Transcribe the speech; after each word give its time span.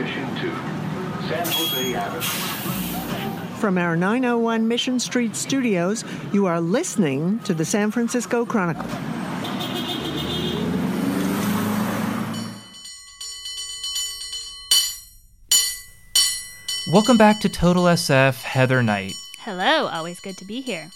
Mission 0.00 0.26
2, 0.36 0.50
San 1.28 1.46
Jose 1.46 1.94
Avenue. 1.94 3.56
From 3.58 3.76
our 3.76 3.96
901 3.96 4.66
Mission 4.66 4.98
Street 4.98 5.36
studios, 5.36 6.06
you 6.32 6.46
are 6.46 6.58
listening 6.58 7.38
to 7.40 7.52
the 7.52 7.66
San 7.66 7.90
Francisco 7.90 8.46
Chronicle. 8.46 8.88
Welcome 16.94 17.18
back 17.18 17.40
to 17.40 17.50
Total 17.50 17.84
SF, 17.84 18.42
Heather 18.42 18.82
Knight. 18.82 19.12
Hello, 19.40 19.86
always 19.88 20.18
good 20.18 20.38
to 20.38 20.46
be 20.46 20.62
here. 20.62 20.90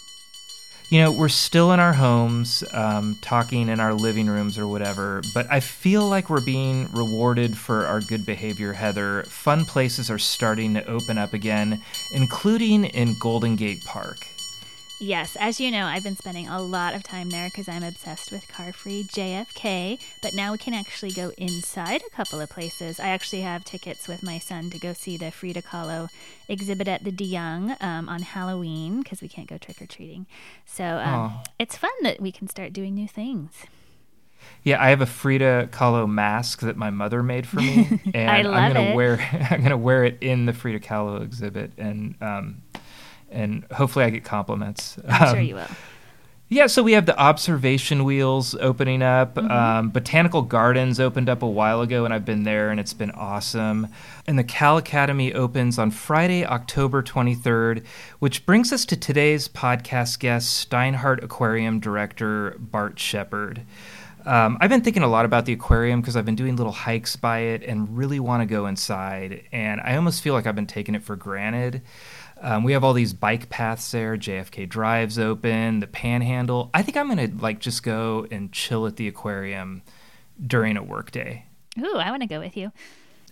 You 0.89 1.01
know, 1.01 1.11
we're 1.11 1.29
still 1.29 1.71
in 1.71 1.79
our 1.79 1.93
homes, 1.93 2.63
um, 2.71 3.17
talking 3.21 3.69
in 3.69 3.79
our 3.79 3.93
living 3.93 4.27
rooms 4.27 4.59
or 4.59 4.67
whatever, 4.67 5.23
but 5.33 5.47
I 5.51 5.59
feel 5.59 6.07
like 6.07 6.29
we're 6.29 6.45
being 6.45 6.91
rewarded 6.91 7.57
for 7.57 7.85
our 7.87 8.01
good 8.01 8.23
behavior, 8.23 8.71
Heather. 8.71 9.23
Fun 9.23 9.65
places 9.65 10.11
are 10.11 10.19
starting 10.19 10.75
to 10.75 10.85
open 10.87 11.17
up 11.17 11.33
again, 11.33 11.81
including 12.11 12.85
in 12.85 13.15
Golden 13.19 13.55
Gate 13.55 13.83
Park. 13.83 14.27
Yes, 15.05 15.37
as 15.39 15.59
you 15.59 15.69
know, 15.69 15.85
I've 15.85 16.01
been 16.01 16.15
spending 16.15 16.47
a 16.47 16.59
lot 16.59 16.95
of 16.95 17.03
time 17.03 17.29
there 17.29 17.45
because 17.45 17.69
I'm 17.69 17.83
obsessed 17.83 18.31
with 18.31 18.47
car 18.47 18.73
free 18.73 19.03
JFK, 19.03 19.99
but 20.23 20.33
now 20.33 20.51
we 20.51 20.57
can 20.57 20.73
actually 20.73 21.11
go 21.11 21.31
inside 21.37 22.01
a 22.01 22.09
couple 22.09 22.41
of 22.41 22.49
places. 22.49 22.99
I 22.99 23.09
actually 23.09 23.41
have 23.41 23.63
tickets 23.63 24.07
with 24.07 24.23
my 24.23 24.39
son 24.39 24.71
to 24.71 24.79
go 24.79 24.93
see 24.93 25.15
the 25.15 25.29
Frida 25.29 25.61
Kahlo 25.61 26.09
exhibit 26.49 26.87
at 26.87 27.03
the 27.03 27.11
De 27.11 27.23
Young 27.23 27.75
um, 27.81 28.09
on 28.09 28.23
Halloween 28.23 29.03
because 29.03 29.21
we 29.21 29.27
can't 29.27 29.47
go 29.47 29.59
trick 29.59 29.79
or 29.79 29.85
treating. 29.85 30.25
So 30.65 30.83
um, 30.83 31.35
it's 31.59 31.77
fun 31.77 31.91
that 32.01 32.19
we 32.19 32.31
can 32.31 32.47
start 32.47 32.73
doing 32.73 32.95
new 32.95 33.07
things. 33.07 33.51
Yeah, 34.63 34.83
I 34.83 34.89
have 34.89 35.01
a 35.01 35.05
Frida 35.05 35.69
Kahlo 35.71 36.09
mask 36.09 36.61
that 36.61 36.77
my 36.77 36.89
mother 36.89 37.21
made 37.21 37.45
for 37.45 37.57
me, 37.57 37.99
and 38.15 38.31
I 38.31 38.41
love 38.41 38.55
am 38.55 38.73
gonna 38.73 38.89
it. 38.89 38.95
wear 38.95 39.19
I'm 39.51 39.61
gonna 39.61 39.77
wear 39.77 40.03
it 40.03 40.17
in 40.21 40.47
the 40.47 40.53
Frida 40.53 40.79
Kahlo 40.79 41.21
exhibit, 41.21 41.73
and 41.77 42.15
um, 42.21 42.63
and 43.31 43.65
hopefully 43.71 44.05
I 44.05 44.09
get 44.09 44.23
compliments. 44.23 44.97
I'm 45.07 45.29
sure 45.29 45.39
Um, 45.39 45.45
you 45.45 45.55
will. 45.55 45.67
Yeah, 46.47 46.67
so 46.67 46.83
we 46.83 46.91
have 46.91 47.07
the 47.07 47.17
observation 47.19 48.03
wheels 48.03 48.53
opening 48.55 49.01
up. 49.01 49.33
Mm-hmm. 49.33 49.49
Um, 49.49 49.89
Botanical 49.89 50.43
Gardens 50.43 50.99
opened 50.99 51.27
up 51.27 51.41
a 51.41 51.47
while 51.47 51.81
ago, 51.81 52.05
and 52.05 52.13
I've 52.13 52.23
been 52.23 52.43
there, 52.43 52.69
and 52.69 52.79
it's 52.79 52.93
been 52.93 53.09
awesome. 53.09 53.87
And 54.27 54.37
the 54.37 54.43
Cal 54.43 54.77
Academy 54.77 55.33
opens 55.33 55.79
on 55.79 55.89
Friday, 55.89 56.45
October 56.45 57.01
23rd, 57.01 57.83
which 58.19 58.45
brings 58.45 58.71
us 58.71 58.85
to 58.85 58.95
today's 58.95 59.47
podcast 59.49 60.19
guest, 60.19 60.69
Steinhardt 60.69 61.23
Aquarium 61.23 61.79
Director 61.79 62.55
Bart 62.59 62.99
Shepard. 62.99 63.63
Um, 64.23 64.59
I've 64.61 64.69
been 64.69 64.81
thinking 64.81 65.03
a 65.03 65.07
lot 65.07 65.25
about 65.25 65.45
the 65.45 65.53
aquarium 65.53 65.99
because 66.01 66.15
I've 66.15 66.25
been 66.25 66.35
doing 66.35 66.55
little 66.55 66.71
hikes 66.71 67.15
by 67.15 67.39
it 67.39 67.63
and 67.63 67.97
really 67.97 68.19
want 68.19 68.41
to 68.41 68.45
go 68.45 68.67
inside. 68.67 69.43
And 69.51 69.81
I 69.81 69.95
almost 69.95 70.21
feel 70.21 70.33
like 70.35 70.45
I've 70.45 70.55
been 70.55 70.65
taking 70.67 70.93
it 70.93 71.03
for 71.03 71.15
granted. 71.15 71.81
Um, 72.45 72.63
we 72.63 72.73
have 72.73 72.83
all 72.83 72.93
these 72.93 73.13
bike 73.13 73.49
paths 73.49 73.89
there. 73.89 74.15
JFK 74.17 74.69
Drive's 74.69 75.17
open, 75.17 75.79
the 75.79 75.87
Panhandle. 75.87 76.69
I 76.75 76.83
think 76.83 76.95
I'm 76.95 77.07
gonna 77.07 77.29
like 77.39 77.59
just 77.59 77.81
go 77.81 78.27
and 78.29 78.51
chill 78.51 78.85
at 78.85 78.97
the 78.97 79.07
aquarium 79.07 79.81
during 80.45 80.77
a 80.77 80.83
workday. 80.83 81.47
Ooh, 81.79 81.95
I 81.95 82.11
want 82.11 82.21
to 82.21 82.27
go 82.27 82.39
with 82.39 82.55
you. 82.55 82.71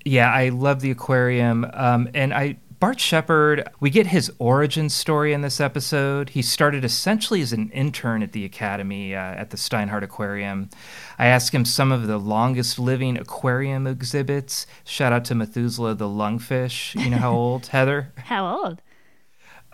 Yeah, 0.03 0.33
I 0.33 0.49
love 0.49 0.81
the 0.81 0.89
aquarium. 0.89 1.69
Um, 1.73 2.09
and 2.15 2.33
I 2.33 2.57
Bart 2.79 2.99
Shepard, 2.99 3.69
we 3.79 3.91
get 3.91 4.07
his 4.07 4.31
origin 4.39 4.89
story 4.89 5.31
in 5.31 5.41
this 5.41 5.61
episode. 5.61 6.31
He 6.31 6.41
started 6.41 6.83
essentially 6.83 7.41
as 7.41 7.53
an 7.53 7.69
intern 7.69 8.23
at 8.23 8.31
the 8.31 8.43
academy 8.45 9.15
uh, 9.15 9.19
at 9.19 9.51
the 9.51 9.57
Steinhardt 9.57 10.01
Aquarium. 10.01 10.71
I 11.19 11.27
asked 11.27 11.53
him 11.53 11.65
some 11.65 11.91
of 11.91 12.07
the 12.07 12.17
longest 12.17 12.79
living 12.79 13.15
aquarium 13.15 13.85
exhibits. 13.85 14.65
Shout 14.83 15.13
out 15.13 15.23
to 15.25 15.35
Methuselah 15.35 15.93
the 15.93 16.09
lungfish. 16.09 16.99
You 17.01 17.11
know 17.11 17.17
how 17.17 17.31
old, 17.35 17.67
Heather? 17.67 18.11
How 18.17 18.53
old? 18.53 18.81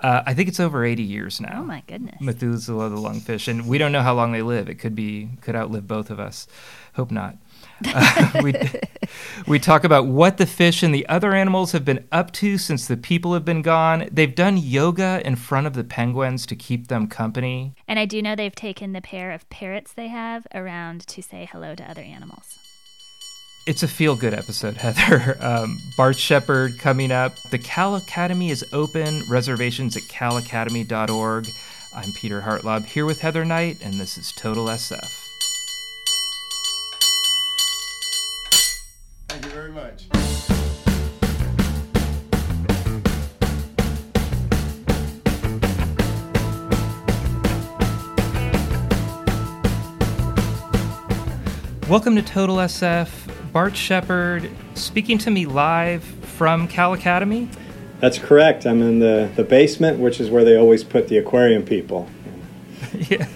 Uh, 0.01 0.23
I 0.25 0.33
think 0.33 0.47
it's 0.47 0.59
over 0.59 0.85
80 0.85 1.03
years 1.03 1.41
now. 1.41 1.59
Oh 1.61 1.63
my 1.63 1.83
goodness. 1.87 2.21
Methuselah 2.21 2.89
the 2.89 2.97
lungfish, 2.97 3.47
and 3.47 3.67
we 3.67 3.77
don't 3.77 3.91
know 3.91 4.01
how 4.01 4.13
long 4.13 4.31
they 4.31 4.41
live. 4.41 4.69
It 4.69 4.75
could 4.75 4.95
be 4.95 5.29
could 5.41 5.55
outlive 5.55 5.87
both 5.87 6.09
of 6.09 6.19
us. 6.19 6.47
Hope 6.93 7.11
not. 7.11 7.37
Uh, 7.85 8.39
we 8.43 8.53
we 9.47 9.59
talk 9.59 9.83
about 9.83 10.05
what 10.05 10.37
the 10.37 10.45
fish 10.45 10.83
and 10.83 10.93
the 10.93 11.07
other 11.07 11.33
animals 11.33 11.71
have 11.71 11.85
been 11.85 12.05
up 12.11 12.31
to 12.31 12.57
since 12.57 12.87
the 12.87 12.97
people 12.97 13.33
have 13.33 13.45
been 13.45 13.61
gone. 13.61 14.07
They've 14.11 14.33
done 14.33 14.57
yoga 14.57 15.21
in 15.25 15.35
front 15.35 15.67
of 15.67 15.73
the 15.73 15.83
penguins 15.83 16.45
to 16.47 16.55
keep 16.55 16.87
them 16.87 17.07
company. 17.07 17.75
And 17.87 17.99
I 17.99 18.05
do 18.05 18.21
know 18.21 18.35
they've 18.35 18.55
taken 18.55 18.93
the 18.93 19.01
pair 19.01 19.31
of 19.31 19.49
parrots 19.49 19.93
they 19.93 20.07
have 20.07 20.47
around 20.53 21.07
to 21.07 21.21
say 21.21 21.47
hello 21.51 21.75
to 21.75 21.83
other 21.89 22.01
animals. 22.01 22.58
It's 23.69 23.83
a 23.83 23.87
feel 23.87 24.15
good 24.15 24.33
episode, 24.33 24.77
Heather. 24.77 25.37
Um, 25.39 25.79
Bart 25.95 26.17
Shepard 26.17 26.79
coming 26.79 27.11
up. 27.11 27.35
The 27.51 27.59
Cal 27.59 27.95
Academy 27.97 28.49
is 28.49 28.65
open. 28.73 29.21
Reservations 29.29 29.95
at 29.95 30.01
calacademy.org. 30.01 31.47
I'm 31.95 32.11
Peter 32.13 32.41
Hartlaub 32.41 32.85
here 32.85 33.05
with 33.05 33.21
Heather 33.21 33.45
Knight, 33.45 33.77
and 33.83 33.93
this 33.93 34.17
is 34.17 34.31
Total 34.31 34.65
SF. 34.65 35.07
Thank 39.27 39.45
you 39.45 39.51
very 39.51 39.71
much. 39.71 40.07
Welcome 51.87 52.15
to 52.15 52.23
Total 52.23 52.55
SF. 52.55 53.28
Bart 53.51 53.75
Shepard 53.75 54.49
speaking 54.75 55.17
to 55.19 55.31
me 55.31 55.45
live 55.45 56.03
from 56.03 56.67
Cal 56.67 56.93
Academy. 56.93 57.49
That's 57.99 58.17
correct. 58.17 58.65
I'm 58.65 58.81
in 58.81 58.99
the, 58.99 59.29
the 59.35 59.43
basement, 59.43 59.99
which 59.99 60.19
is 60.19 60.29
where 60.29 60.43
they 60.43 60.55
always 60.55 60.83
put 60.83 61.07
the 61.07 61.17
aquarium 61.17 61.63
people. 61.63 62.07
yeah. 62.93 63.27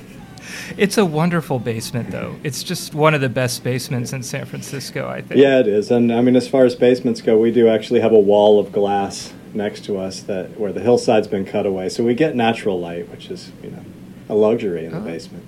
It's 0.78 0.98
a 0.98 1.06
wonderful 1.06 1.60
basement, 1.60 2.12
though. 2.12 2.36
It's 2.44 2.64
just 2.64 2.96
one 2.96 3.14
of 3.14 3.22
the 3.22 3.30
best 3.30 3.64
basements 3.64 4.14
in 4.14 4.24
San 4.24 4.46
Francisco, 4.46 5.08
I 5.08 5.22
think. 5.22 5.40
Yeah, 5.40 5.60
it 5.60 5.68
is. 5.68 5.92
And 5.92 6.12
I 6.12 6.22
mean, 6.22 6.36
as 6.36 6.48
far 6.48 6.64
as 6.66 6.76
basements 6.76 7.22
go, 7.22 7.38
we 7.38 7.52
do 7.52 7.68
actually 7.68 8.00
have 8.00 8.14
a 8.14 8.20
wall 8.20 8.60
of 8.60 8.72
glass 8.72 9.34
next 9.54 9.84
to 9.86 9.98
us 10.00 10.22
that 10.22 10.60
where 10.60 10.72
the 10.72 10.80
hillside's 10.80 11.28
been 11.28 11.46
cut 11.46 11.66
away, 11.66 11.90
so 11.90 12.04
we 12.04 12.16
get 12.16 12.36
natural 12.36 12.80
light, 12.80 13.10
which 13.12 13.30
is 13.30 13.52
you 13.62 13.70
know 13.70 13.84
a 14.30 14.34
luxury 14.36 14.86
in 14.86 14.92
the 14.92 14.98
Oh. 14.98 15.02
basement. 15.02 15.46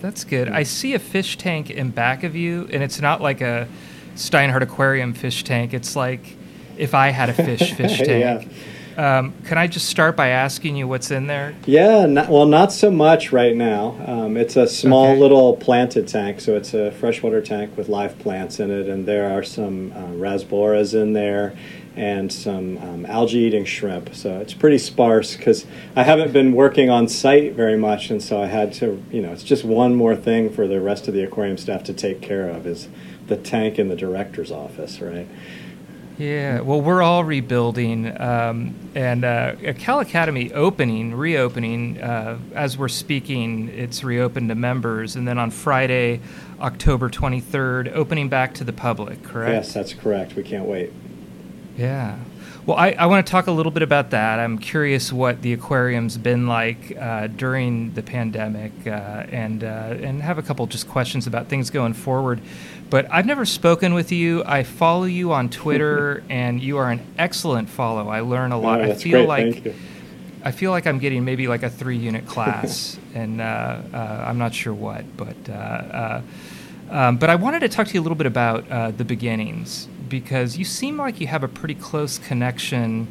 That's 0.00 0.24
good. 0.24 0.48
I 0.48 0.62
see 0.64 0.94
a 0.94 0.98
fish 0.98 1.36
tank 1.36 1.70
in 1.70 1.90
back 1.90 2.24
of 2.24 2.34
you, 2.34 2.68
and 2.72 2.82
it's 2.82 3.00
not 3.00 3.20
like 3.20 3.40
a 3.40 3.68
Steinhardt 4.16 4.62
Aquarium 4.62 5.12
fish 5.14 5.44
tank. 5.44 5.74
It's 5.74 5.94
like 5.96 6.36
if 6.76 6.94
I 6.94 7.10
had 7.10 7.28
a 7.28 7.34
fish 7.34 7.72
fish 7.76 7.98
tank. 8.00 8.48
um, 8.96 9.32
can 9.44 9.58
I 9.58 9.66
just 9.66 9.88
start 9.88 10.16
by 10.16 10.28
asking 10.28 10.76
you 10.76 10.88
what's 10.88 11.10
in 11.10 11.26
there? 11.26 11.54
Yeah, 11.66 12.06
not, 12.06 12.28
well, 12.28 12.46
not 12.46 12.72
so 12.72 12.90
much 12.90 13.32
right 13.32 13.54
now. 13.54 13.96
Um, 14.06 14.36
it's 14.36 14.56
a 14.56 14.66
small 14.66 15.10
Okay. 15.12 15.20
little 15.20 15.56
planted 15.56 16.08
tank, 16.08 16.40
so 16.40 16.56
it's 16.56 16.74
a 16.74 16.90
freshwater 16.92 17.40
tank 17.40 17.76
with 17.76 17.88
live 17.88 18.18
plants 18.18 18.58
in 18.60 18.70
it, 18.70 18.88
and 18.88 19.06
there 19.06 19.30
are 19.30 19.42
some 19.42 19.92
uh, 19.92 20.00
rasboras 20.18 20.94
in 21.00 21.12
there 21.12 21.54
and 22.00 22.32
some 22.32 22.78
um, 22.78 23.04
algae-eating 23.04 23.66
shrimp. 23.66 24.14
So 24.14 24.38
it's 24.38 24.54
pretty 24.54 24.78
sparse 24.78 25.36
because 25.36 25.66
I 25.94 26.02
haven't 26.02 26.32
been 26.32 26.54
working 26.54 26.88
on 26.88 27.08
site 27.08 27.52
very 27.52 27.76
much, 27.76 28.08
and 28.08 28.22
so 28.22 28.42
I 28.42 28.46
had 28.46 28.72
to, 28.74 29.04
you 29.10 29.20
know, 29.20 29.32
it's 29.32 29.42
just 29.42 29.64
one 29.64 29.94
more 29.94 30.16
thing 30.16 30.48
for 30.48 30.66
the 30.66 30.80
rest 30.80 31.08
of 31.08 31.14
the 31.14 31.22
aquarium 31.22 31.58
staff 31.58 31.84
to 31.84 31.92
take 31.92 32.22
care 32.22 32.48
of 32.48 32.66
is 32.66 32.88
the 33.26 33.36
tank 33.36 33.78
in 33.78 33.88
the 33.88 33.96
director's 33.96 34.50
office, 34.50 35.02
right? 35.02 35.28
Yeah, 36.16 36.60
well, 36.60 36.80
we're 36.80 37.02
all 37.02 37.22
rebuilding, 37.22 38.18
um, 38.18 38.74
and 38.94 39.22
uh, 39.22 39.56
Cal 39.78 40.00
Academy 40.00 40.54
opening, 40.54 41.14
reopening. 41.14 42.00
Uh, 42.00 42.38
as 42.54 42.78
we're 42.78 42.88
speaking, 42.88 43.68
it's 43.68 44.02
reopened 44.02 44.48
to 44.48 44.54
members, 44.54 45.16
and 45.16 45.28
then 45.28 45.36
on 45.36 45.50
Friday, 45.50 46.20
October 46.60 47.10
23rd, 47.10 47.92
opening 47.94 48.30
back 48.30 48.54
to 48.54 48.64
the 48.64 48.72
public. 48.72 49.22
Correct? 49.22 49.52
Yes, 49.52 49.74
that's 49.74 49.92
correct. 49.92 50.34
We 50.34 50.42
can't 50.42 50.64
wait. 50.64 50.92
Yeah. 51.76 52.18
Well, 52.66 52.76
I, 52.76 52.90
I 52.92 53.06
want 53.06 53.26
to 53.26 53.30
talk 53.30 53.46
a 53.46 53.52
little 53.52 53.72
bit 53.72 53.82
about 53.82 54.10
that. 54.10 54.38
I'm 54.38 54.58
curious 54.58 55.12
what 55.12 55.40
the 55.40 55.54
aquarium's 55.54 56.18
been 56.18 56.46
like 56.46 56.96
uh, 56.96 57.26
during 57.28 57.94
the 57.94 58.02
pandemic, 58.02 58.72
uh, 58.86 58.90
and 59.30 59.64
uh, 59.64 59.96
and 60.00 60.22
have 60.22 60.36
a 60.36 60.42
couple 60.42 60.66
just 60.66 60.86
questions 60.86 61.26
about 61.26 61.48
things 61.48 61.70
going 61.70 61.94
forward. 61.94 62.40
But 62.90 63.06
I've 63.10 63.24
never 63.24 63.46
spoken 63.46 63.94
with 63.94 64.12
you. 64.12 64.44
I 64.44 64.62
follow 64.62 65.04
you 65.04 65.32
on 65.32 65.48
Twitter, 65.48 66.22
and 66.28 66.62
you 66.62 66.76
are 66.76 66.90
an 66.90 67.00
excellent 67.18 67.70
follow. 67.70 68.08
I 68.08 68.20
learn 68.20 68.52
a 68.52 68.60
lot. 68.60 68.80
Oh, 68.82 68.84
I 68.84 68.94
feel 68.94 69.26
great. 69.26 69.64
like 69.64 69.74
I 70.44 70.52
feel 70.52 70.70
like 70.70 70.86
I'm 70.86 70.98
getting 70.98 71.24
maybe 71.24 71.48
like 71.48 71.62
a 71.62 71.70
three 71.70 71.96
unit 71.96 72.26
class, 72.34 72.98
and 73.14 73.40
uh, 73.40 73.80
uh, 73.92 74.24
I'm 74.26 74.38
not 74.38 74.54
sure 74.54 74.74
what, 74.74 75.04
but 75.16 75.36
uh, 75.48 75.52
uh, 75.52 76.22
um, 76.90 77.16
but 77.16 77.30
I 77.30 77.36
wanted 77.36 77.60
to 77.60 77.68
talk 77.68 77.86
to 77.86 77.94
you 77.94 78.00
a 78.00 78.02
little 78.02 78.16
bit 78.16 78.26
about 78.26 78.68
uh, 78.68 78.90
the 78.90 79.04
beginnings 79.04 79.88
because 80.08 80.58
you 80.58 80.64
seem 80.64 80.96
like 80.96 81.20
you 81.20 81.28
have 81.28 81.44
a 81.44 81.48
pretty 81.48 81.74
close 81.76 82.18
connection 82.18 83.06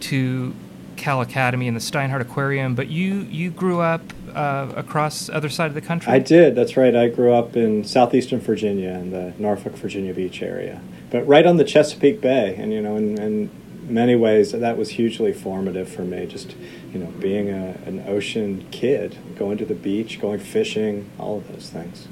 to 0.00 0.54
Cal 0.96 1.20
Academy 1.20 1.66
and 1.66 1.76
the 1.76 1.80
Steinhardt 1.80 2.20
Aquarium, 2.20 2.74
but 2.74 2.88
you 2.88 3.20
you 3.30 3.50
grew 3.50 3.80
up 3.80 4.02
uh, 4.34 4.72
across 4.76 5.28
other 5.28 5.48
side 5.48 5.66
of 5.66 5.74
the 5.74 5.80
country. 5.80 6.12
I 6.12 6.18
did. 6.18 6.54
That's 6.54 6.76
right. 6.76 6.94
I 6.94 7.08
grew 7.08 7.32
up 7.32 7.56
in 7.56 7.84
southeastern 7.84 8.40
Virginia 8.40 8.90
in 8.90 9.10
the 9.10 9.32
Norfolk, 9.38 9.74
Virginia 9.74 10.14
Beach 10.14 10.42
area. 10.42 10.80
but 11.10 11.26
right 11.26 11.46
on 11.46 11.56
the 11.56 11.64
Chesapeake 11.64 12.20
Bay, 12.20 12.54
and 12.56 12.72
you 12.72 12.82
know, 12.82 12.96
in, 12.96 13.18
in 13.18 13.50
many 13.88 14.16
ways, 14.16 14.52
that 14.52 14.76
was 14.76 14.90
hugely 14.90 15.32
formative 15.32 15.88
for 15.88 16.02
me. 16.02 16.26
Just 16.26 16.54
you 16.92 16.98
know, 17.00 17.10
being 17.18 17.50
a, 17.50 17.78
an 17.86 18.04
ocean 18.06 18.66
kid, 18.70 19.16
going 19.36 19.58
to 19.58 19.64
the 19.64 19.74
beach, 19.74 20.20
going 20.20 20.40
fishing, 20.40 21.10
all 21.18 21.38
of 21.38 21.48
those 21.48 21.70
things. 21.70 22.08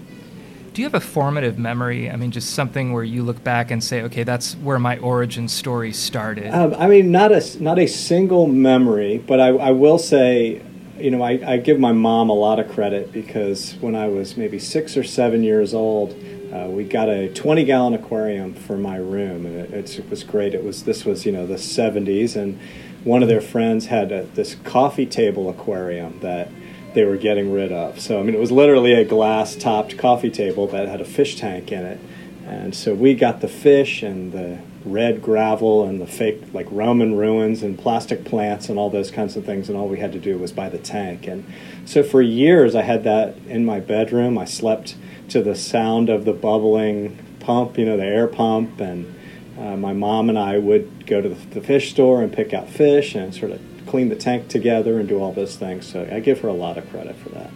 Do 0.72 0.80
you 0.80 0.86
have 0.86 0.94
a 0.94 1.00
formative 1.00 1.58
memory? 1.58 2.10
I 2.10 2.16
mean, 2.16 2.30
just 2.30 2.50
something 2.50 2.94
where 2.94 3.04
you 3.04 3.22
look 3.22 3.44
back 3.44 3.70
and 3.70 3.84
say, 3.84 4.02
okay, 4.02 4.22
that's 4.22 4.54
where 4.54 4.78
my 4.78 4.96
origin 4.98 5.46
story 5.46 5.92
started. 5.92 6.48
Um, 6.48 6.74
I 6.78 6.86
mean, 6.86 7.10
not 7.10 7.30
a 7.30 7.62
not 7.62 7.78
a 7.78 7.86
single 7.86 8.46
memory, 8.46 9.18
but 9.18 9.38
I, 9.38 9.48
I 9.48 9.70
will 9.72 9.98
say, 9.98 10.62
you 10.98 11.10
know, 11.10 11.20
I, 11.20 11.40
I, 11.46 11.56
give 11.58 11.78
my 11.78 11.92
mom 11.92 12.30
a 12.30 12.34
lot 12.34 12.58
of 12.58 12.70
credit 12.70 13.12
because 13.12 13.74
when 13.80 13.94
I 13.94 14.08
was 14.08 14.38
maybe 14.38 14.58
six 14.58 14.96
or 14.96 15.04
seven 15.04 15.42
years 15.42 15.74
old, 15.74 16.12
uh, 16.52 16.68
we 16.68 16.84
got 16.84 17.10
a 17.10 17.28
20 17.32 17.64
gallon 17.64 17.92
aquarium 17.92 18.54
for 18.54 18.78
my 18.78 18.96
room, 18.96 19.44
and 19.44 19.74
it, 19.74 19.98
it, 19.98 20.08
was 20.08 20.24
great. 20.24 20.54
It 20.54 20.64
was 20.64 20.84
this 20.84 21.04
was 21.04 21.26
you 21.26 21.32
know 21.32 21.46
the 21.46 21.56
70s, 21.56 22.34
and 22.34 22.58
one 23.04 23.22
of 23.22 23.28
their 23.28 23.42
friends 23.42 23.86
had 23.86 24.10
a, 24.10 24.24
this 24.34 24.54
coffee 24.64 25.06
table 25.06 25.50
aquarium 25.50 26.18
that 26.20 26.48
they 26.94 27.04
were 27.04 27.16
getting 27.16 27.52
rid 27.52 27.72
of. 27.72 28.00
So, 28.00 28.20
I 28.20 28.22
mean, 28.22 28.34
it 28.34 28.40
was 28.40 28.52
literally 28.52 28.92
a 28.92 29.04
glass 29.04 29.56
topped 29.56 29.96
coffee 29.96 30.30
table 30.30 30.66
that 30.68 30.88
had 30.88 31.00
a 31.00 31.04
fish 31.04 31.36
tank 31.36 31.72
in 31.72 31.84
it. 31.84 32.00
And 32.44 32.74
so 32.74 32.92
we 32.94 33.14
got 33.14 33.40
the 33.40 33.48
fish 33.48 34.02
and 34.02 34.32
the 34.32 34.58
red 34.84 35.22
gravel 35.22 35.84
and 35.84 36.00
the 36.00 36.06
fake, 36.06 36.42
like 36.52 36.66
Roman 36.70 37.16
ruins 37.16 37.62
and 37.62 37.78
plastic 37.78 38.24
plants 38.24 38.68
and 38.68 38.78
all 38.78 38.90
those 38.90 39.10
kinds 39.10 39.36
of 39.36 39.44
things. 39.44 39.68
And 39.68 39.78
all 39.78 39.88
we 39.88 40.00
had 40.00 40.12
to 40.12 40.18
do 40.18 40.36
was 40.38 40.52
buy 40.52 40.68
the 40.68 40.78
tank. 40.78 41.26
And 41.26 41.44
so 41.84 42.02
for 42.02 42.20
years, 42.20 42.74
I 42.74 42.82
had 42.82 43.04
that 43.04 43.36
in 43.46 43.64
my 43.64 43.80
bedroom. 43.80 44.36
I 44.36 44.44
slept 44.44 44.96
to 45.28 45.42
the 45.42 45.54
sound 45.54 46.08
of 46.08 46.24
the 46.24 46.32
bubbling 46.32 47.18
pump, 47.40 47.78
you 47.78 47.86
know, 47.86 47.96
the 47.96 48.04
air 48.04 48.26
pump. 48.26 48.80
And 48.80 49.14
uh, 49.58 49.76
my 49.76 49.92
mom 49.92 50.28
and 50.28 50.38
I 50.38 50.58
would 50.58 51.06
go 51.06 51.20
to 51.20 51.28
the, 51.28 51.46
the 51.54 51.60
fish 51.60 51.90
store 51.90 52.22
and 52.22 52.32
pick 52.32 52.52
out 52.52 52.68
fish 52.68 53.14
and 53.14 53.32
sort 53.32 53.52
of 53.52 53.60
clean 53.92 54.08
the 54.08 54.16
tank 54.16 54.48
together 54.48 54.98
and 54.98 55.06
do 55.06 55.20
all 55.20 55.32
those 55.32 55.54
things. 55.56 55.86
So 55.86 56.08
I 56.10 56.20
give 56.20 56.40
her 56.40 56.48
a 56.48 56.54
lot 56.54 56.78
of 56.78 56.88
credit 56.88 57.14
for 57.16 57.28
that. 57.28 57.50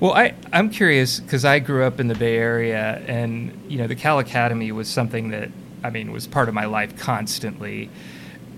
Well, 0.00 0.12
I, 0.12 0.34
I'm 0.52 0.68
curious 0.68 1.20
because 1.20 1.44
I 1.44 1.60
grew 1.60 1.84
up 1.84 2.00
in 2.00 2.08
the 2.08 2.16
Bay 2.16 2.36
Area, 2.36 3.00
and 3.06 3.52
you 3.68 3.78
know 3.78 3.86
the 3.86 3.94
Cal 3.94 4.18
Academy 4.18 4.72
was 4.72 4.88
something 4.88 5.30
that 5.30 5.50
I 5.84 5.90
mean 5.90 6.10
was 6.10 6.26
part 6.26 6.48
of 6.48 6.54
my 6.54 6.64
life 6.64 6.98
constantly. 6.98 7.88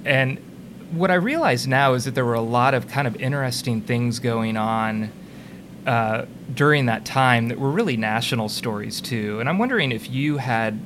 And 0.06 0.38
what 0.90 1.10
I 1.10 1.16
realize 1.16 1.66
now 1.66 1.92
is 1.92 2.06
that 2.06 2.14
there 2.14 2.24
were 2.24 2.32
a 2.32 2.40
lot 2.40 2.72
of 2.72 2.88
kind 2.88 3.06
of 3.06 3.14
interesting 3.16 3.82
things 3.82 4.18
going 4.18 4.56
on 4.56 5.12
uh, 5.86 6.24
during 6.54 6.86
that 6.86 7.04
time 7.04 7.48
that 7.48 7.58
were 7.58 7.70
really 7.70 7.98
national 7.98 8.48
stories 8.48 9.02
too. 9.02 9.38
And 9.38 9.50
I'm 9.50 9.58
wondering 9.58 9.92
if 9.92 10.08
you 10.08 10.38
had 10.38 10.80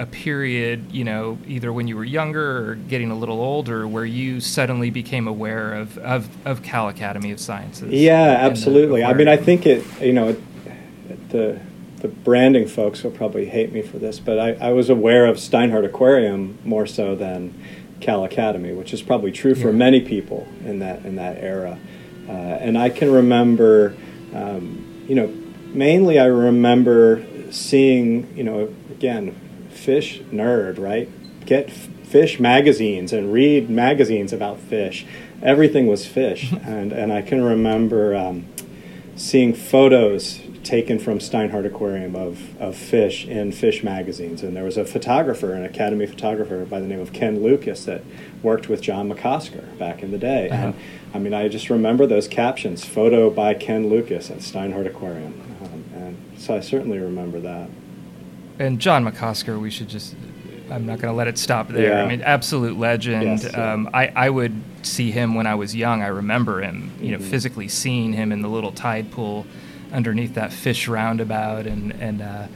a 0.00 0.06
period, 0.06 0.90
you 0.90 1.04
know, 1.04 1.38
either 1.46 1.70
when 1.72 1.86
you 1.86 1.94
were 1.94 2.04
younger 2.04 2.70
or 2.70 2.74
getting 2.74 3.10
a 3.10 3.14
little 3.14 3.40
older, 3.40 3.86
where 3.86 4.06
you 4.06 4.40
suddenly 4.40 4.88
became 4.88 5.28
aware 5.28 5.74
of, 5.74 5.98
of, 5.98 6.28
of 6.46 6.62
Cal 6.62 6.88
Academy 6.88 7.30
of 7.30 7.38
Sciences? 7.38 7.92
Yeah, 7.92 8.38
absolutely. 8.40 9.04
I 9.04 9.12
mean, 9.12 9.28
I 9.28 9.36
think 9.36 9.66
it, 9.66 9.84
you 10.00 10.14
know, 10.14 10.28
it, 10.30 11.28
the 11.28 11.60
the 11.98 12.08
branding 12.08 12.66
folks 12.66 13.02
will 13.02 13.10
probably 13.10 13.44
hate 13.44 13.72
me 13.72 13.82
for 13.82 13.98
this, 13.98 14.18
but 14.18 14.38
I, 14.38 14.52
I 14.52 14.72
was 14.72 14.88
aware 14.88 15.26
of 15.26 15.36
Steinhardt 15.36 15.84
Aquarium 15.84 16.58
more 16.64 16.86
so 16.86 17.14
than 17.14 17.52
Cal 18.00 18.24
Academy, 18.24 18.72
which 18.72 18.94
is 18.94 19.02
probably 19.02 19.30
true 19.30 19.54
for 19.54 19.68
yeah. 19.68 19.76
many 19.76 20.00
people 20.00 20.48
in 20.64 20.78
that 20.78 21.04
in 21.04 21.16
that 21.16 21.36
era. 21.36 21.78
Uh, 22.26 22.32
and 22.32 22.78
I 22.78 22.88
can 22.88 23.12
remember, 23.12 23.94
um, 24.34 25.04
you 25.06 25.14
know, 25.14 25.30
mainly 25.74 26.18
I 26.18 26.24
remember 26.24 27.22
seeing, 27.50 28.34
you 28.34 28.44
know, 28.44 28.74
again, 28.90 29.38
fish 29.80 30.20
nerd, 30.32 30.78
right? 30.78 31.08
Get 31.46 31.70
fish 31.70 32.38
magazines 32.38 33.12
and 33.12 33.32
read 33.32 33.70
magazines 33.70 34.32
about 34.32 34.58
fish. 34.58 35.06
Everything 35.42 35.86
was 35.86 36.06
fish, 36.06 36.52
and 36.62 36.92
and 36.92 37.12
I 37.12 37.22
can 37.22 37.42
remember 37.42 38.14
um, 38.14 38.46
seeing 39.16 39.54
photos 39.54 40.40
taken 40.62 40.98
from 40.98 41.18
Steinhardt 41.18 41.66
Aquarium 41.66 42.14
of, 42.14 42.60
of 42.60 42.76
fish 42.76 43.26
in 43.26 43.50
fish 43.50 43.82
magazines. 43.82 44.42
And 44.42 44.56
there 44.56 44.64
was 44.64 44.76
a 44.76 44.84
photographer, 44.84 45.52
an 45.54 45.64
Academy 45.64 46.06
photographer 46.06 46.64
by 46.64 46.80
the 46.80 46.86
name 46.86 47.00
of 47.00 47.12
Ken 47.12 47.42
Lucas 47.42 47.84
that 47.86 48.02
worked 48.42 48.68
with 48.68 48.80
John 48.80 49.10
McCosker 49.10 49.76
back 49.78 50.02
in 50.02 50.10
the 50.10 50.18
day. 50.18 50.48
Uh-huh. 50.48 50.66
And 50.66 50.74
I 51.14 51.18
mean, 51.18 51.34
I 51.34 51.48
just 51.48 51.70
remember 51.70 52.06
those 52.06 52.28
captions 52.28 52.84
photo 52.84 53.30
by 53.30 53.54
Ken 53.54 53.88
Lucas 53.88 54.30
at 54.30 54.38
Steinhardt 54.38 54.86
Aquarium. 54.86 55.40
Um, 55.62 55.84
and 55.94 56.38
so 56.38 56.56
I 56.56 56.60
certainly 56.60 56.98
remember 56.98 57.40
that 57.40 57.70
and 58.60 58.78
John 58.78 59.04
McCosker, 59.04 59.60
we 59.60 59.70
should 59.70 59.88
just. 59.88 60.14
I'm 60.70 60.86
not 60.86 61.00
going 61.00 61.12
to 61.12 61.16
let 61.16 61.26
it 61.26 61.36
stop 61.36 61.66
there. 61.66 61.88
Yeah. 61.88 62.04
I 62.04 62.06
mean, 62.06 62.22
absolute 62.22 62.78
legend. 62.78 63.24
Yes, 63.24 63.42
yeah. 63.42 63.72
um, 63.72 63.90
I, 63.92 64.06
I 64.14 64.30
would 64.30 64.54
see 64.82 65.10
him 65.10 65.34
when 65.34 65.48
I 65.48 65.56
was 65.56 65.74
young. 65.74 66.00
I 66.00 66.06
remember 66.06 66.60
him, 66.60 66.92
you 67.00 67.10
mm-hmm. 67.10 67.24
know, 67.24 67.28
physically 67.28 67.66
seeing 67.66 68.12
him 68.12 68.30
in 68.30 68.40
the 68.40 68.48
little 68.48 68.70
tide 68.70 69.10
pool 69.10 69.46
underneath 69.92 70.34
that 70.34 70.52
fish 70.52 70.86
roundabout, 70.86 71.66
and 71.66 71.92
and 71.94 72.22
uh, 72.22 72.46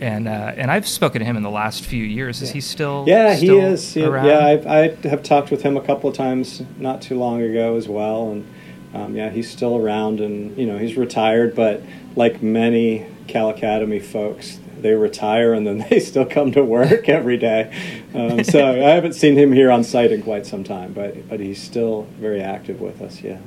and 0.00 0.26
uh, 0.26 0.54
and 0.56 0.72
I've 0.72 0.88
spoken 0.88 1.20
to 1.20 1.24
him 1.24 1.36
in 1.36 1.44
the 1.44 1.50
last 1.50 1.84
few 1.84 2.02
years. 2.02 2.42
Is 2.42 2.48
yeah. 2.48 2.54
he 2.54 2.60
still? 2.60 3.04
Yeah, 3.06 3.36
still 3.36 3.60
he 3.60 3.66
is. 3.66 3.96
Around? 3.96 4.26
Yeah, 4.26 4.44
I've, 4.44 4.66
I 4.66 5.08
have 5.08 5.22
talked 5.22 5.52
with 5.52 5.62
him 5.62 5.76
a 5.76 5.82
couple 5.82 6.10
of 6.10 6.16
times 6.16 6.62
not 6.78 7.00
too 7.00 7.16
long 7.16 7.40
ago 7.40 7.76
as 7.76 7.86
well, 7.86 8.32
and 8.32 8.44
um, 8.92 9.14
yeah, 9.14 9.30
he's 9.30 9.48
still 9.48 9.76
around, 9.76 10.20
and 10.20 10.56
you 10.58 10.66
know, 10.66 10.78
he's 10.78 10.96
retired, 10.96 11.54
but 11.54 11.82
like 12.16 12.42
many 12.42 13.06
Cal 13.28 13.50
Academy 13.50 14.00
folks, 14.00 14.58
they 14.82 14.94
retire 14.94 15.52
and 15.52 15.66
then 15.66 15.78
they 15.90 16.00
still 16.00 16.26
come 16.26 16.52
to 16.52 16.64
work 16.64 17.08
every 17.08 17.36
day. 17.36 17.72
Um, 18.14 18.44
so 18.44 18.66
I 18.66 18.90
haven't 18.90 19.14
seen 19.14 19.36
him 19.36 19.52
here 19.52 19.70
on 19.70 19.84
site 19.84 20.12
in 20.12 20.22
quite 20.22 20.46
some 20.46 20.64
time, 20.64 20.92
but 20.92 21.28
but 21.28 21.40
he's 21.40 21.62
still 21.62 22.02
very 22.18 22.40
active 22.40 22.80
with 22.80 23.00
us. 23.00 23.22
Yeah. 23.22 23.38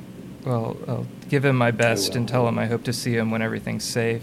Well, 0.44 0.76
I'll 0.86 1.06
give 1.28 1.44
him 1.44 1.56
my 1.56 1.72
best 1.72 2.14
and 2.14 2.28
tell 2.28 2.46
him 2.46 2.58
I 2.58 2.66
hope 2.66 2.84
to 2.84 2.92
see 2.92 3.16
him 3.16 3.30
when 3.30 3.42
everything's 3.42 3.84
safe. 3.84 4.22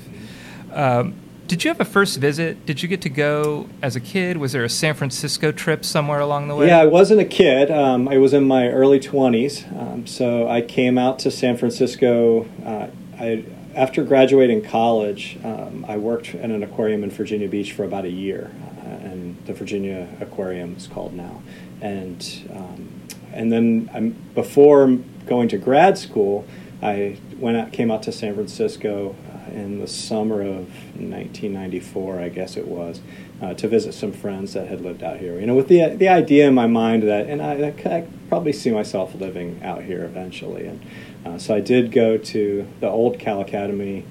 Um, 0.71 1.15
did 1.48 1.63
you 1.63 1.69
have 1.69 1.81
a 1.81 1.86
first 1.86 2.18
visit? 2.19 2.65
Did 2.65 2.81
you 2.81 2.88
get 2.88 3.01
to 3.01 3.10
go 3.10 3.68
as 3.81 3.98
a 3.98 4.00
kid? 4.00 4.38
Was 4.38 4.54
there 4.54 4.63
a 4.63 4.69
San 4.69 4.94
Francisco 4.94 5.51
trip 5.51 5.83
somewhere 5.83 6.21
along 6.21 6.48
the 6.48 6.56
way? 6.56 6.68
Yeah, 6.68 6.80
I 6.80 6.86
wasn't 6.86 7.19
a 7.19 7.25
kid. 7.25 7.69
Um, 7.69 8.07
I 8.07 8.18
was 8.18 8.33
in 8.33 8.45
my 8.45 8.69
early 8.69 9.00
20s. 9.00 9.69
Um, 9.77 10.07
so 10.07 10.48
I 10.48 10.62
came 10.62 10.98
out 10.98 11.19
to 11.19 11.31
San 11.31 11.57
Francisco. 11.57 12.48
Uh, 12.66 12.88
I 13.19 13.44
after 13.75 14.04
graduating 14.04 14.62
college, 14.62 15.38
um, 15.44 15.86
I 15.88 15.98
worked 15.98 16.34
in 16.34 16.52
an 16.52 16.64
aquarium 16.64 17.04
in 17.04 17.10
Virginia 17.10 17.47
Beach 17.47 17.71
for 17.74 17.83
about 17.83 18.06
a 18.06 18.09
year, 18.09 18.52
uh, 18.80 18.90
and 18.90 19.44
the 19.45 19.54
Virginia 19.54 20.07
Aquarium 20.21 20.76
is 20.76 20.88
called 20.88 21.14
now. 21.14 21.42
And 21.81 22.50
um, 22.54 23.02
and 23.31 23.52
then 23.52 23.90
I'm, 23.94 24.12
before 24.36 24.88
going 25.26 25.47
to 25.50 25.57
grad 25.57 25.97
school, 25.97 26.45
I 26.81 27.18
went 27.38 27.57
out, 27.57 27.71
came 27.71 27.90
out 27.90 28.04
to 28.04 28.12
San 28.12 28.36
Francisco 28.36 29.16
uh, 29.31 29.52
in 29.52 29.80
the 29.80 29.88
summer 29.88 30.42
of 30.42 30.68
1994, 30.95 32.19
I 32.19 32.30
guess 32.30 32.56
it 32.56 32.68
was, 32.68 33.02
uh, 33.42 33.56
to 33.56 33.68
visit 33.68 33.94
some 33.94 34.12
friends 34.12 34.54
that 34.54 34.68
had 34.68 34.81
lived 34.81 35.02
out 35.02 35.18
here. 35.18 35.40
You 35.40 35.47
know, 35.47 35.56
with 35.56 35.68
the 35.68 35.95
the 35.95 36.09
idea 36.09 36.47
in 36.47 36.54
my 36.54 36.68
mind 36.68 37.04
that, 37.04 37.28
and 37.28 37.42
I, 37.42 37.74
I 37.86 38.07
probably 38.30 38.54
see 38.54 38.69
myself 38.69 39.16
living 39.16 39.62
out 39.64 39.83
here 39.83 40.04
eventually, 40.04 40.68
and. 40.68 40.86
Uh, 41.25 41.37
so 41.37 41.56
I 41.56 41.61
did 41.61 41.92
go 41.92 42.18
to 42.18 42.68
the 42.80 42.89
old 42.89 43.19
Cal 43.19 43.42
Academy 43.42 44.06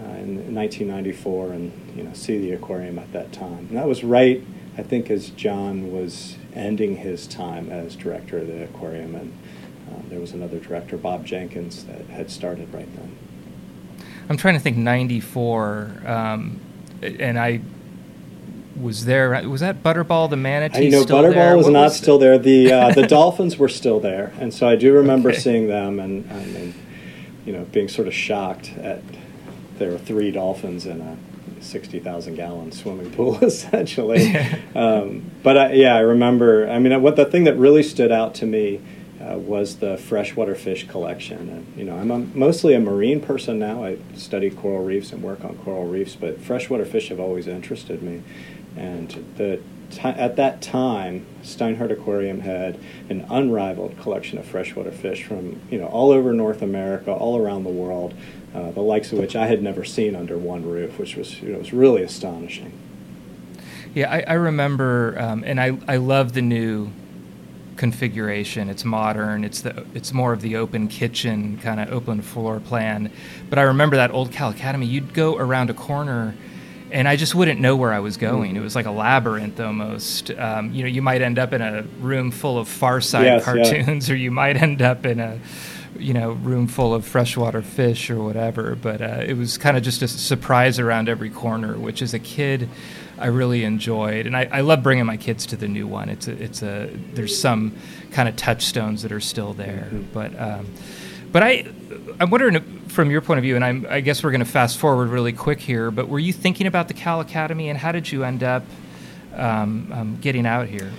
uh, 0.00 0.16
in 0.16 0.54
1994 0.54 1.52
and 1.52 1.92
you 1.96 2.02
know 2.02 2.12
see 2.12 2.38
the 2.38 2.52
aquarium 2.52 2.98
at 2.98 3.12
that 3.12 3.32
time. 3.32 3.66
And 3.68 3.76
that 3.76 3.86
was 3.86 4.02
right, 4.02 4.42
I 4.78 4.82
think, 4.82 5.10
as 5.10 5.30
John 5.30 5.92
was 5.92 6.36
ending 6.54 6.96
his 6.96 7.26
time 7.26 7.70
as 7.70 7.96
director 7.96 8.38
of 8.38 8.46
the 8.46 8.64
aquarium, 8.64 9.14
and 9.14 9.32
uh, 9.90 10.00
there 10.08 10.20
was 10.20 10.32
another 10.32 10.58
director, 10.58 10.96
Bob 10.96 11.26
Jenkins, 11.26 11.84
that 11.84 12.06
had 12.06 12.30
started 12.30 12.72
right 12.72 12.88
then. 12.96 13.16
I'm 14.28 14.36
trying 14.36 14.54
to 14.54 14.60
think 14.60 14.78
94, 14.78 16.02
um, 16.06 16.60
and 17.02 17.38
I 17.38 17.60
was 18.80 19.04
there. 19.04 19.30
Was 19.48 19.60
that 19.60 19.82
Butterball 19.82 20.28
the 20.30 20.36
manatee? 20.36 20.86
You 20.86 20.90
know, 20.90 21.02
still 21.02 21.22
Butterball 21.22 21.34
there? 21.34 21.56
was 21.56 21.66
what 21.66 21.72
not 21.72 21.84
was 21.84 21.96
still 21.96 22.18
there. 22.18 22.38
The 22.38 22.72
uh, 22.72 22.94
the 22.94 23.06
dolphins 23.06 23.56
were 23.56 23.68
still 23.68 24.00
there, 24.00 24.32
and 24.40 24.52
so 24.52 24.68
I 24.68 24.76
do 24.76 24.92
remember 24.92 25.30
okay. 25.30 25.38
seeing 25.38 25.66
them 25.68 26.00
and, 26.00 26.24
and, 26.30 26.56
and, 26.56 26.74
you 27.46 27.52
know 27.52 27.64
being 27.72 27.88
sort 27.88 28.08
of 28.08 28.14
shocked 28.14 28.72
at 28.78 29.02
there 29.78 29.90
were 29.90 29.98
three 29.98 30.30
dolphins 30.30 30.86
in 30.86 31.00
a 31.00 31.16
sixty 31.62 31.98
thousand 31.98 32.36
gallon 32.36 32.72
swimming 32.72 33.10
pool 33.12 33.38
essentially. 33.42 34.36
um, 34.74 35.30
but 35.42 35.56
I, 35.56 35.72
yeah, 35.72 35.94
I 35.94 36.00
remember. 36.00 36.68
I 36.68 36.78
mean, 36.78 37.00
what 37.02 37.16
the 37.16 37.24
thing 37.24 37.44
that 37.44 37.56
really 37.56 37.82
stood 37.82 38.12
out 38.12 38.34
to 38.36 38.46
me. 38.46 38.80
Uh, 39.14 39.38
was 39.38 39.76
the 39.76 39.96
freshwater 39.96 40.54
fish 40.54 40.86
collection. 40.86 41.48
And, 41.48 41.78
you 41.78 41.84
know, 41.84 41.96
I'm 41.96 42.10
a, 42.10 42.18
mostly 42.18 42.74
a 42.74 42.80
marine 42.80 43.22
person 43.22 43.58
now. 43.58 43.82
I 43.82 43.96
study 44.14 44.50
coral 44.50 44.84
reefs 44.84 45.12
and 45.12 45.22
work 45.22 45.42
on 45.42 45.56
coral 45.58 45.86
reefs, 45.86 46.14
but 46.14 46.42
freshwater 46.42 46.84
fish 46.84 47.08
have 47.08 47.18
always 47.18 47.46
interested 47.46 48.02
me. 48.02 48.22
And 48.76 49.10
the 49.36 49.60
at 50.02 50.36
that 50.36 50.60
time, 50.60 51.24
Steinhardt 51.42 51.92
Aquarium 51.92 52.40
had 52.40 52.78
an 53.08 53.26
unrivaled 53.30 53.96
collection 53.98 54.38
of 54.38 54.46
freshwater 54.46 54.90
fish 54.90 55.24
from 55.24 55.60
you 55.70 55.78
know 55.78 55.86
all 55.86 56.10
over 56.10 56.32
North 56.32 56.62
America, 56.62 57.12
all 57.12 57.38
around 57.38 57.64
the 57.64 57.70
world, 57.70 58.14
uh, 58.54 58.70
the 58.72 58.80
likes 58.80 59.12
of 59.12 59.18
which 59.18 59.36
I 59.36 59.46
had 59.46 59.62
never 59.62 59.84
seen 59.84 60.16
under 60.16 60.36
one 60.36 60.64
roof, 60.64 60.98
which 60.98 61.16
was 61.16 61.40
you 61.40 61.52
know, 61.52 61.58
was 61.58 61.72
really 61.72 62.02
astonishing. 62.02 62.72
Yeah, 63.94 64.10
I, 64.10 64.24
I 64.26 64.32
remember, 64.34 65.16
um, 65.18 65.44
and 65.46 65.60
I, 65.60 65.78
I 65.86 65.96
love 65.96 66.32
the 66.32 66.42
new 66.42 66.90
configuration. 67.76 68.68
It's 68.68 68.84
modern. 68.84 69.44
It's 69.44 69.60
the 69.60 69.86
it's 69.94 70.12
more 70.12 70.32
of 70.32 70.40
the 70.40 70.56
open 70.56 70.88
kitchen 70.88 71.58
kind 71.58 71.80
of 71.80 71.92
open 71.92 72.22
floor 72.22 72.60
plan. 72.60 73.10
But 73.48 73.58
I 73.58 73.62
remember 73.62 73.96
that 73.96 74.10
old 74.10 74.32
Cal 74.32 74.50
Academy. 74.50 74.86
You'd 74.86 75.14
go 75.14 75.36
around 75.36 75.70
a 75.70 75.74
corner, 75.74 76.34
and 76.94 77.08
I 77.08 77.16
just 77.16 77.34
wouldn't 77.34 77.60
know 77.60 77.74
where 77.74 77.92
I 77.92 77.98
was 77.98 78.16
going. 78.16 78.54
It 78.54 78.60
was 78.60 78.76
like 78.76 78.86
a 78.86 78.90
labyrinth 78.92 79.58
almost. 79.58 80.30
Um, 80.30 80.72
you 80.72 80.82
know, 80.84 80.88
you 80.88 81.02
might 81.02 81.22
end 81.22 81.40
up 81.40 81.52
in 81.52 81.60
a 81.60 81.82
room 82.00 82.30
full 82.30 82.56
of 82.56 82.68
Far 82.68 83.00
Side 83.00 83.24
Yes, 83.24 83.40
yeah. 83.40 83.52
cartoons, 83.52 84.08
or 84.10 84.16
you 84.16 84.30
might 84.30 84.56
end 84.56 84.80
up 84.80 85.04
in 85.04 85.18
a 85.18 85.40
you 85.98 86.14
know 86.14 86.32
room 86.32 86.66
full 86.68 86.94
of 86.94 87.04
freshwater 87.04 87.62
fish 87.62 88.10
or 88.10 88.22
whatever. 88.22 88.76
But 88.76 89.02
uh, 89.02 89.24
it 89.26 89.36
was 89.36 89.58
kind 89.58 89.76
of 89.76 89.82
just 89.82 90.02
a 90.02 90.08
surprise 90.08 90.78
around 90.78 91.08
every 91.08 91.30
corner, 91.30 91.76
which 91.76 92.00
as 92.00 92.14
a 92.14 92.20
kid. 92.20 92.68
I 93.16 93.26
really 93.26 93.62
enjoyed, 93.62 94.26
and 94.26 94.36
I, 94.36 94.48
I 94.50 94.60
love 94.62 94.82
bringing 94.82 95.06
my 95.06 95.16
kids 95.16 95.46
to 95.46 95.56
the 95.56 95.68
new 95.68 95.86
one. 95.86 96.08
It's 96.08 96.26
a, 96.26 96.32
it's 96.32 96.62
a 96.64 96.90
there's 97.12 97.38
some 97.40 97.76
kind 98.10 98.28
of 98.28 98.34
touchstones 98.34 99.02
that 99.02 99.12
are 99.12 99.20
still 99.20 99.52
there, 99.54 99.88
but 100.12 100.36
um, 100.36 100.66
but 101.34 101.42
I 101.42 101.66
I'm 102.20 102.30
wondering 102.30 102.60
from 102.86 103.10
your 103.10 103.20
point 103.20 103.38
of 103.38 103.42
view, 103.42 103.56
and 103.56 103.64
I'm, 103.64 103.86
I 103.90 104.00
guess 104.00 104.22
we're 104.22 104.30
going 104.30 104.44
to 104.44 104.50
fast 104.50 104.78
forward 104.78 105.08
really 105.08 105.32
quick 105.32 105.58
here. 105.58 105.90
But 105.90 106.08
were 106.08 106.20
you 106.20 106.32
thinking 106.32 106.68
about 106.68 106.86
the 106.86 106.94
Cal 106.94 107.20
Academy, 107.20 107.68
and 107.68 107.76
how 107.76 107.90
did 107.90 108.12
you 108.12 108.22
end 108.22 108.44
up 108.44 108.62
um, 109.34 109.90
um, 109.92 110.18
getting 110.20 110.46
out 110.46 110.68
here? 110.68 110.92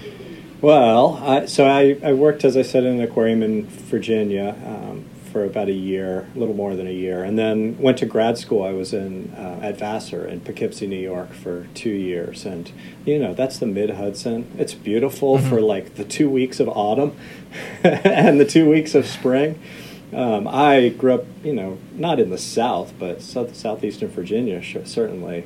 Well, 0.60 1.24
I, 1.24 1.46
so 1.46 1.65
I, 1.65 1.98
I 2.04 2.12
worked, 2.12 2.44
as 2.44 2.58
I 2.58 2.63
said, 2.63 2.84
in 2.84 3.00
an 3.00 3.01
aquarium 3.01 3.44
in 3.44 3.65
Virginia 3.65 4.58
um, 4.65 5.06
for 5.32 5.46
about 5.46 5.70
a 5.70 5.74
year, 5.74 6.27
a 6.36 6.38
little 6.38 6.56
more 6.56 6.75
than 6.75 6.88
a 6.88 6.94
year, 6.94 7.24
and 7.24 7.39
then 7.39 7.77
went 7.77 7.98
to 8.00 8.06
grad 8.06 8.38
school. 8.38 8.62
I 8.62 8.74
was 8.74 8.94
in 8.94 9.34
uh, 9.38 9.62
at 9.62 9.80
Vassar 9.80 10.27
in 10.27 10.42
Poughkeepsie, 10.42 10.86
New 10.86 11.00
York, 11.00 11.32
for 11.32 11.68
two 11.74 11.92
years, 11.92 12.46
and 12.46 12.70
you 13.06 13.18
know 13.18 13.34
that's 13.34 13.58
the 13.58 13.68
Mid 13.68 13.92
Hudson. 13.92 14.51
It's 14.58 14.74
beautiful 14.74 15.38
for 15.38 15.62
like 15.62 15.96
the 15.96 16.04
two 16.04 16.30
weeks 16.30 16.60
of 16.60 16.68
autumn 16.68 17.15
and 17.84 18.38
the 18.38 18.46
two 18.46 18.70
weeks 18.70 18.96
of 18.96 19.06
spring. 19.06 19.62
Um, 20.14 20.48
I 20.48 20.90
grew 20.90 21.16
up, 21.16 21.26
you 21.44 21.54
know, 21.54 21.78
not 21.94 22.20
in 22.20 22.30
the 22.30 22.38
South, 22.38 22.94
but 23.00 23.22
south, 23.22 23.56
southeastern 23.56 24.10
Virginia, 24.10 24.62
certainly 24.86 25.46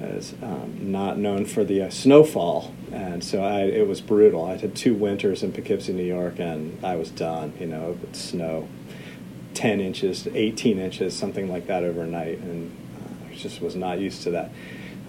is 0.00 0.34
um, 0.42 0.92
not 0.92 1.18
known 1.18 1.44
for 1.44 1.64
the 1.64 1.82
uh, 1.82 1.90
snowfall, 1.90 2.72
and 2.92 3.22
so 3.22 3.42
I, 3.42 3.62
it 3.62 3.86
was 3.86 4.00
brutal. 4.00 4.44
I 4.44 4.56
had 4.56 4.74
two 4.74 4.94
winters 4.94 5.42
in 5.42 5.52
Poughkeepsie, 5.52 5.92
New 5.92 6.04
York, 6.04 6.38
and 6.38 6.78
I 6.84 6.96
was 6.96 7.10
done. 7.10 7.52
You 7.58 7.66
know, 7.66 7.98
with 8.00 8.14
snow, 8.14 8.68
ten 9.54 9.80
inches, 9.80 10.28
eighteen 10.34 10.78
inches, 10.78 11.16
something 11.16 11.50
like 11.50 11.66
that 11.66 11.82
overnight, 11.82 12.38
and 12.38 12.76
uh, 12.96 13.30
I 13.30 13.34
just 13.34 13.60
was 13.60 13.74
not 13.74 13.98
used 13.98 14.22
to 14.22 14.30
that. 14.30 14.52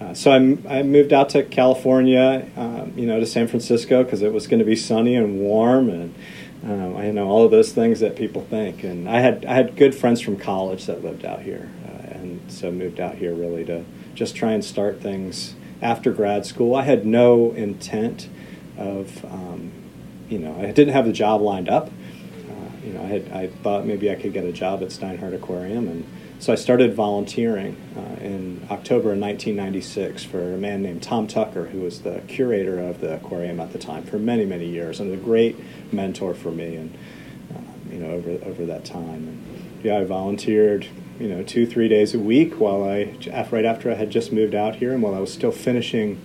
Uh, 0.00 0.14
so 0.14 0.32
I, 0.32 0.78
I 0.78 0.82
moved 0.82 1.12
out 1.12 1.28
to 1.30 1.44
California, 1.44 2.48
um, 2.56 2.92
you 2.96 3.06
know, 3.06 3.20
to 3.20 3.26
San 3.26 3.46
Francisco 3.46 4.02
because 4.02 4.22
it 4.22 4.32
was 4.32 4.46
going 4.46 4.60
to 4.60 4.64
be 4.64 4.76
sunny 4.76 5.14
and 5.14 5.38
warm, 5.38 5.88
and 5.88 6.14
um, 6.64 6.96
I 6.96 7.10
know 7.10 7.28
all 7.28 7.44
of 7.44 7.50
those 7.50 7.72
things 7.72 8.00
that 8.00 8.16
people 8.16 8.42
think. 8.42 8.84
And 8.84 9.08
I 9.08 9.20
had 9.20 9.44
I 9.46 9.54
had 9.54 9.76
good 9.76 9.94
friends 9.94 10.20
from 10.20 10.36
college 10.36 10.86
that 10.86 11.02
lived 11.02 11.24
out 11.24 11.42
here, 11.42 11.70
uh, 11.86 12.16
and 12.16 12.40
so 12.48 12.70
moved 12.70 13.00
out 13.00 13.14
here 13.14 13.34
really 13.34 13.64
to 13.66 13.84
just 14.14 14.36
try 14.36 14.52
and 14.52 14.64
start 14.64 15.00
things 15.00 15.54
after 15.80 16.12
grad 16.12 16.44
school. 16.44 16.74
I 16.74 16.82
had 16.82 17.06
no 17.06 17.52
intent 17.52 18.28
of, 18.76 19.24
um, 19.24 19.72
you 20.28 20.38
know, 20.38 20.54
I 20.58 20.70
didn't 20.72 20.92
have 20.92 21.06
the 21.06 21.12
job 21.12 21.40
lined 21.40 21.68
up. 21.68 21.86
Uh, 21.86 22.86
you 22.86 22.92
know, 22.92 23.02
I 23.02 23.06
had 23.06 23.32
I 23.32 23.46
thought 23.48 23.86
maybe 23.86 24.10
I 24.10 24.14
could 24.14 24.32
get 24.32 24.44
a 24.44 24.52
job 24.52 24.82
at 24.82 24.88
Steinhardt 24.88 25.34
Aquarium, 25.34 25.88
and 25.88 26.04
so 26.40 26.54
I 26.54 26.56
started 26.56 26.94
volunteering 26.94 27.76
uh, 27.94 28.24
in 28.24 28.66
October 28.70 29.12
of 29.12 29.18
1996 29.18 30.24
for 30.24 30.54
a 30.54 30.56
man 30.56 30.80
named 30.80 31.02
Tom 31.02 31.26
Tucker, 31.26 31.66
who 31.66 31.80
was 31.80 32.00
the 32.00 32.22
curator 32.28 32.80
of 32.80 33.02
the 33.02 33.16
aquarium 33.16 33.60
at 33.60 33.74
the 33.74 33.78
time 33.78 34.04
for 34.04 34.18
many 34.18 34.46
many 34.46 34.66
years, 34.66 35.00
and 35.00 35.12
a 35.12 35.18
great 35.18 35.56
mentor 35.92 36.32
for 36.32 36.50
me, 36.50 36.76
and 36.76 36.98
uh, 37.54 37.92
you 37.92 37.98
know 37.98 38.10
over 38.12 38.30
over 38.44 38.64
that 38.64 38.86
time. 38.86 39.28
And 39.28 39.84
yeah, 39.84 39.98
I 39.98 40.04
volunteered, 40.04 40.86
you 41.18 41.28
know, 41.28 41.42
two 41.42 41.66
three 41.66 41.88
days 41.88 42.14
a 42.14 42.18
week 42.18 42.58
while 42.58 42.84
I 42.84 43.16
right 43.52 43.66
after 43.66 43.90
I 43.90 43.94
had 43.94 44.08
just 44.08 44.32
moved 44.32 44.54
out 44.54 44.76
here, 44.76 44.94
and 44.94 45.02
while 45.02 45.14
I 45.14 45.20
was 45.20 45.32
still 45.32 45.52
finishing 45.52 46.18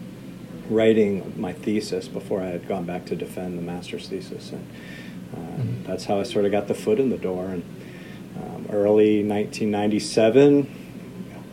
writing 0.69 1.33
my 1.35 1.51
thesis 1.51 2.07
before 2.07 2.41
I 2.41 2.47
had 2.47 2.69
gone 2.69 2.85
back 2.85 3.05
to 3.07 3.17
defend 3.17 3.57
the 3.57 3.61
master's 3.61 4.07
thesis, 4.07 4.53
and 4.53 4.65
uh, 5.35 5.87
that's 5.87 6.05
how 6.05 6.21
I 6.21 6.23
sort 6.23 6.45
of 6.45 6.51
got 6.51 6.69
the 6.69 6.73
foot 6.73 6.99
in 7.01 7.09
the 7.09 7.17
door. 7.17 7.47
And 7.47 7.63
um, 8.37 8.67
early 8.71 9.23
1997. 9.23 10.83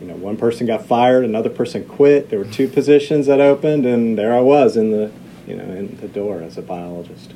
You 0.01 0.07
know, 0.07 0.15
one 0.15 0.35
person 0.35 0.67
got 0.67 0.85
fired, 0.85 1.23
another 1.23 1.49
person 1.49 1.85
quit. 1.85 2.29
There 2.29 2.39
were 2.39 2.45
two 2.45 2.67
positions 2.67 3.27
that 3.27 3.39
opened, 3.39 3.85
and 3.85 4.17
there 4.17 4.33
I 4.33 4.41
was 4.41 4.75
in 4.75 4.91
the, 4.91 5.11
you 5.47 5.55
know, 5.55 5.63
in 5.63 5.97
the 5.97 6.07
door 6.09 6.41
as 6.41 6.57
a 6.57 6.61
biologist. 6.61 7.33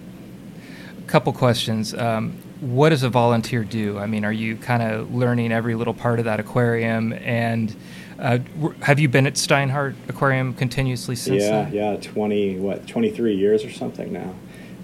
A 0.98 1.08
couple 1.08 1.32
questions. 1.32 1.94
Um, 1.94 2.38
what 2.60 2.90
does 2.90 3.04
a 3.04 3.10
volunteer 3.10 3.64
do? 3.64 3.98
I 3.98 4.08
mean, 4.08 4.26
are 4.26 4.32
you 4.32 4.58
kind 4.58 4.84
of 4.84 5.14
learning 5.14 5.52
every 5.52 5.76
little 5.76 5.94
part 5.94 6.20
of 6.20 6.26
that 6.26 6.40
aquarium? 6.40 7.14
And 7.14 7.74
uh, 8.20 8.40
have 8.82 9.00
you 9.00 9.08
been 9.08 9.28
at 9.28 9.36
Steinhardt 9.36 9.96
Aquarium 10.10 10.54
continuously 10.54 11.16
since 11.16 11.44
yeah, 11.44 11.64
then? 11.64 11.74
yeah, 11.74 11.98
20, 11.98 12.58
what, 12.58 12.88
23 12.88 13.36
years 13.36 13.64
or 13.64 13.72
something 13.72 14.12
now. 14.12 14.34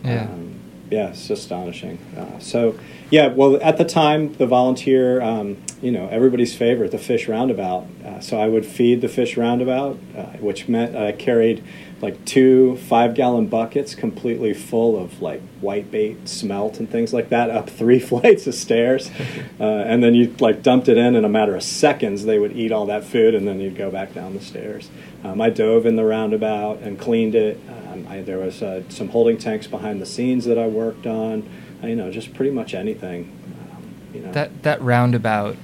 Yeah. 0.04 0.24
Um, 0.24 0.53
yeah, 0.94 1.08
it's 1.08 1.28
astonishing. 1.32 1.98
Uh, 2.16 2.38
so, 2.38 2.78
yeah, 3.10 3.28
well, 3.28 3.60
at 3.64 3.78
the 3.78 3.84
time, 3.84 4.34
the 4.34 4.46
volunteer, 4.46 5.20
um, 5.22 5.58
you 5.82 5.92
know, 5.92 6.08
everybody's 6.10 6.54
favorite, 6.54 6.92
the 6.92 7.00
fish 7.00 7.28
roundabout. 7.28 7.88
Uh, 8.06 8.20
so 8.20 8.40
I 8.40 8.48
would 8.48 8.64
feed 8.64 9.02
the 9.02 9.08
fish 9.08 9.36
roundabout, 9.36 9.98
uh, 10.16 10.24
which 10.38 10.68
meant 10.68 10.96
I 10.96 11.12
carried 11.12 11.64
like 12.00 12.24
two 12.26 12.76
five 12.78 13.16
gallon 13.16 13.48
buckets 13.48 13.96
completely 13.96 14.54
full 14.54 15.02
of 15.02 15.20
like 15.20 15.42
white 15.62 15.90
bait, 15.90 16.30
smelt, 16.30 16.80
and 16.80 16.88
things 16.88 17.12
like 17.12 17.30
that 17.30 17.50
up 17.50 17.70
three 17.70 18.00
flights 18.12 18.46
of 18.46 18.56
stairs. 18.56 19.10
Uh, 19.60 19.66
and 19.66 20.04
then 20.04 20.14
you 20.14 20.36
like 20.40 20.62
dumped 20.62 20.90
it 20.90 20.98
in 20.98 21.16
in 21.16 21.24
a 21.24 21.30
matter 21.30 21.56
of 21.56 21.64
seconds. 21.64 22.26
They 22.26 22.38
would 22.38 22.52
eat 22.54 22.72
all 22.72 22.86
that 22.88 23.04
food, 23.06 23.34
and 23.34 23.48
then 23.48 23.62
you'd 23.62 23.78
go 23.78 23.90
back 23.90 24.14
down 24.14 24.34
the 24.34 24.42
stairs. 24.42 24.90
Um, 25.24 25.40
I 25.40 25.50
dove 25.50 25.86
in 25.86 25.96
the 25.96 26.04
roundabout 26.04 26.80
and 26.80 27.00
cleaned 27.00 27.36
it. 27.36 27.60
Um, 27.94 28.08
I, 28.08 28.22
there 28.22 28.40
was 28.40 28.62
uh, 28.62 28.84
some 28.90 29.10
holding 29.10 29.38
tanks 29.38 29.68
behind 29.68 30.02
the 30.02 30.06
scenes 30.06 30.46
that 30.46 30.58
I 30.58 30.68
worked 30.68 31.06
on. 31.06 31.48
Uh, 31.84 31.88
you 31.88 31.96
know, 31.96 32.12
just 32.12 32.34
pretty 32.34 32.52
much 32.52 32.74
anything. 32.74 33.32
Um, 33.72 33.84
you 34.14 34.20
know. 34.22 34.32
That 34.32 34.64
that 34.64 34.82
roundabout, 34.82 35.56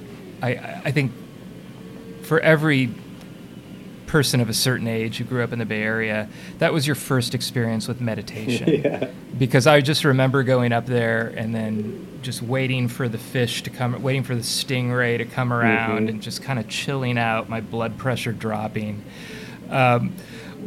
I 0.42 0.54
I 0.54 0.82
I 0.86 0.90
think 0.90 1.12
for 2.22 2.40
every 2.40 2.90
person 4.06 4.40
of 4.40 4.48
a 4.48 4.54
certain 4.54 4.88
age 4.88 5.18
who 5.18 5.24
grew 5.24 5.42
up 5.44 5.52
in 5.52 5.60
the 5.60 5.64
Bay 5.64 5.82
Area, 5.82 6.28
that 6.58 6.72
was 6.72 6.84
your 6.84 6.96
first 6.96 7.34
experience 7.34 7.86
with 7.86 8.00
meditation. 8.00 8.68
yeah. 8.84 9.08
because 9.38 9.68
I 9.68 9.80
just 9.80 10.04
remember 10.04 10.42
going 10.42 10.72
up 10.72 10.86
there 10.86 11.28
and 11.36 11.54
then 11.54 12.18
just 12.20 12.42
waiting 12.42 12.88
for 12.88 13.08
the 13.08 13.18
fish 13.18 13.62
to 13.62 13.70
come, 13.70 14.02
waiting 14.02 14.24
for 14.24 14.34
the 14.34 14.42
stingray 14.42 15.16
to 15.18 15.24
come 15.24 15.52
around, 15.52 16.06
Mhm. 16.06 16.10
and 16.10 16.22
just 16.22 16.42
kind 16.42 16.58
of 16.58 16.68
chilling 16.68 17.18
out, 17.18 17.48
my 17.48 17.60
blood 17.60 17.98
pressure 17.98 18.32
dropping. 18.32 19.02
Um, 19.70 20.14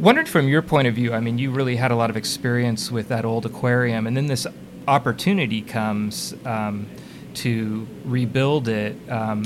wondered 0.00 0.28
from 0.28 0.48
your 0.48 0.62
point 0.62 0.88
of 0.88 0.94
view, 0.94 1.12
I 1.12 1.20
mean, 1.20 1.38
you 1.38 1.50
really 1.50 1.76
had 1.76 1.90
a 1.90 1.96
lot 1.96 2.10
of 2.10 2.16
experience 2.16 2.90
with 2.90 3.08
that 3.08 3.24
old 3.24 3.46
aquarium, 3.46 4.06
and 4.06 4.16
then 4.16 4.26
this 4.26 4.46
opportunity 4.86 5.62
comes 5.62 6.34
um, 6.44 6.86
to 7.34 7.86
rebuild 8.04 8.68
it. 8.68 8.96
Um, 9.10 9.44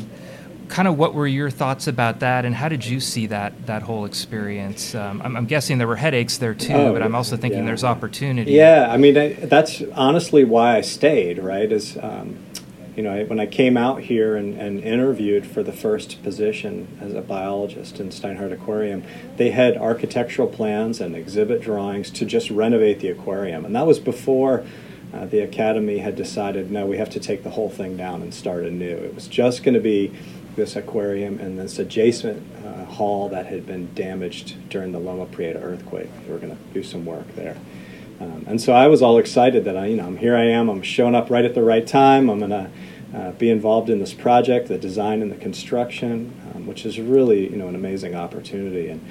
kind 0.68 0.86
of 0.86 0.98
what 0.98 1.14
were 1.14 1.26
your 1.26 1.50
thoughts 1.50 1.86
about 1.86 2.20
that, 2.20 2.44
and 2.44 2.54
how 2.54 2.68
did 2.68 2.84
you 2.84 3.00
see 3.00 3.26
that 3.26 3.66
that 3.66 3.82
whole 3.82 4.04
experience? 4.04 4.94
Um, 4.94 5.22
I'm, 5.22 5.36
I'm 5.36 5.46
guessing 5.46 5.78
there 5.78 5.88
were 5.88 5.96
headaches 5.96 6.38
there 6.38 6.54
too, 6.54 6.74
Oh, 6.74 6.92
but 6.92 7.02
I'm 7.02 7.14
also 7.14 7.36
thinking 7.36 7.60
yeah. 7.60 7.66
there's 7.66 7.84
opportunity. 7.84 8.52
Yeah, 8.52 8.88
I 8.90 8.96
mean 8.96 9.16
I, 9.16 9.32
that's 9.32 9.82
honestly 9.94 10.44
why 10.44 10.76
I 10.76 10.80
stayed. 10.82 11.38
Right, 11.38 11.70
is 11.70 11.96
um, 12.02 12.38
you 12.98 13.04
know 13.04 13.12
I, 13.12 13.22
when 13.22 13.38
I 13.38 13.46
came 13.46 13.76
out 13.76 14.00
here 14.00 14.34
and, 14.34 14.60
and 14.60 14.80
interviewed 14.80 15.46
for 15.46 15.62
the 15.62 15.72
first 15.72 16.20
position 16.24 16.98
as 17.00 17.14
a 17.14 17.22
biologist 17.22 18.00
in 18.00 18.08
Steinhardt 18.08 18.52
Aquarium, 18.52 19.04
they 19.36 19.52
had 19.52 19.76
architectural 19.76 20.48
plans 20.48 21.00
and 21.00 21.14
exhibit 21.14 21.62
drawings 21.62 22.10
to 22.10 22.24
just 22.24 22.50
renovate 22.50 22.98
the 22.98 23.08
aquarium, 23.08 23.64
and 23.64 23.74
that 23.76 23.86
was 23.86 24.00
before. 24.00 24.66
Uh, 25.14 25.24
the 25.24 25.38
academy 25.38 25.98
had 25.98 26.16
decided 26.16 26.70
no, 26.70 26.84
we 26.84 26.98
have 26.98 27.08
to 27.08 27.20
take 27.20 27.42
the 27.42 27.50
whole 27.50 27.70
thing 27.70 27.96
down 27.96 28.20
and 28.20 28.34
start 28.34 28.64
anew. 28.64 28.96
It 28.96 29.14
was 29.14 29.26
just 29.26 29.62
going 29.62 29.72
to 29.74 29.80
be 29.80 30.12
this 30.56 30.76
aquarium 30.76 31.38
and 31.38 31.58
this 31.58 31.78
adjacent 31.78 32.44
uh, 32.62 32.84
hall 32.84 33.28
that 33.30 33.46
had 33.46 33.64
been 33.64 33.94
damaged 33.94 34.68
during 34.68 34.92
the 34.92 34.98
Loma 34.98 35.24
Prieta 35.24 35.60
earthquake. 35.60 36.10
We 36.26 36.32
were 36.32 36.38
going 36.38 36.54
to 36.54 36.62
do 36.74 36.82
some 36.82 37.06
work 37.06 37.34
there. 37.36 37.56
Um, 38.20 38.44
and 38.48 38.60
so 38.60 38.72
I 38.72 38.88
was 38.88 39.00
all 39.02 39.18
excited 39.18 39.64
that 39.64 39.76
I, 39.76 39.86
you 39.86 39.96
know, 39.96 40.06
I'm 40.06 40.16
here 40.16 40.36
I 40.36 40.44
am. 40.44 40.68
I'm 40.68 40.82
showing 40.82 41.14
up 41.14 41.30
right 41.30 41.44
at 41.44 41.54
the 41.54 41.62
right 41.62 41.86
time. 41.86 42.28
I'm 42.28 42.38
going 42.38 42.50
to 42.50 42.70
uh, 43.14 43.30
be 43.32 43.48
involved 43.48 43.88
in 43.90 44.00
this 44.00 44.12
project, 44.12 44.68
the 44.68 44.76
design 44.78 45.22
and 45.22 45.30
the 45.30 45.36
construction, 45.36 46.34
um, 46.54 46.66
which 46.66 46.84
is 46.84 46.98
really, 47.00 47.48
you 47.48 47.56
know, 47.56 47.68
an 47.68 47.74
amazing 47.74 48.14
opportunity. 48.14 48.88
And 48.88 49.06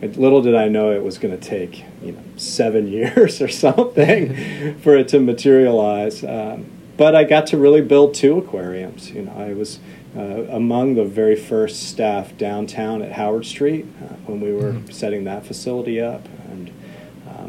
it, 0.00 0.16
little 0.16 0.42
did 0.42 0.54
I 0.54 0.68
know 0.68 0.92
it 0.92 1.02
was 1.02 1.18
going 1.18 1.38
to 1.38 1.48
take, 1.48 1.84
you 2.02 2.12
know, 2.12 2.22
seven 2.36 2.86
years 2.98 3.42
or 3.42 3.48
something 3.48 4.76
for 4.82 4.96
it 4.96 5.08
to 5.08 5.18
materialize. 5.20 6.22
Um, 6.24 6.66
but 6.96 7.14
I 7.16 7.24
got 7.24 7.46
to 7.48 7.56
really 7.56 7.80
build 7.80 8.14
two 8.14 8.38
aquariums. 8.38 9.10
You 9.10 9.22
know, 9.22 9.32
I 9.36 9.54
was 9.54 9.80
uh, 10.16 10.20
among 10.50 10.94
the 10.94 11.04
very 11.04 11.34
first 11.36 11.88
staff 11.88 12.36
downtown 12.36 13.02
at 13.02 13.12
Howard 13.12 13.46
Street 13.46 13.86
uh, 14.02 14.14
when 14.26 14.40
we 14.40 14.52
were 14.52 14.72
Mhm. 14.74 14.92
setting 14.92 15.24
that 15.24 15.44
facility 15.46 16.00
up. 16.00 16.28
and 16.50 16.70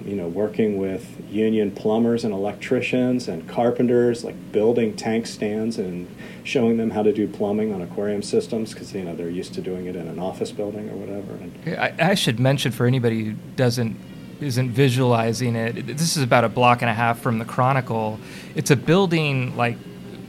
um, 0.04 0.10
you 0.10 0.16
know, 0.16 0.28
working 0.28 0.78
with 0.78 1.22
union 1.30 1.72
plumbers 1.72 2.24
and 2.24 2.34
electricians 2.34 3.28
and 3.28 3.48
carpenters, 3.48 4.24
like 4.24 4.52
building 4.52 4.96
tank 4.96 5.28
stands 5.28 5.78
and 5.78 6.08
showing 6.44 6.78
them 6.78 6.92
how 6.92 7.04
to 7.04 7.14
do 7.14 7.28
plumbing 7.28 7.74
on 7.74 7.82
aquarium 7.82 8.22
systems 8.22 8.74
because 8.74 8.94
you 8.94 9.04
know 9.04 9.16
they're 9.16 9.30
used 9.30 9.54
to 9.54 9.62
doing 9.62 9.86
it 9.86 9.96
in 9.96 10.08
an 10.08 10.20
office 10.20 10.52
building 10.52 10.90
or 10.90 10.96
whatever. 10.96 11.34
And 11.34 11.80
I, 11.80 12.12
I 12.12 12.14
should 12.16 12.40
mention 12.40 12.72
for 12.72 12.86
anybody 12.86 13.24
who 13.26 13.34
doesn't 13.56 13.98
isn't 14.42 14.72
visualizing 14.72 15.56
it. 15.56 15.88
This 15.88 16.18
is 16.18 16.24
about 16.24 16.44
a 16.44 16.50
block 16.50 16.82
and 16.82 16.90
a 16.90 16.94
half 16.94 17.20
from 17.20 17.40
the 17.40 17.46
Chronicle. 17.46 18.20
It's 18.56 18.72
a 18.72 18.76
building 18.76 19.56
like 19.56 19.78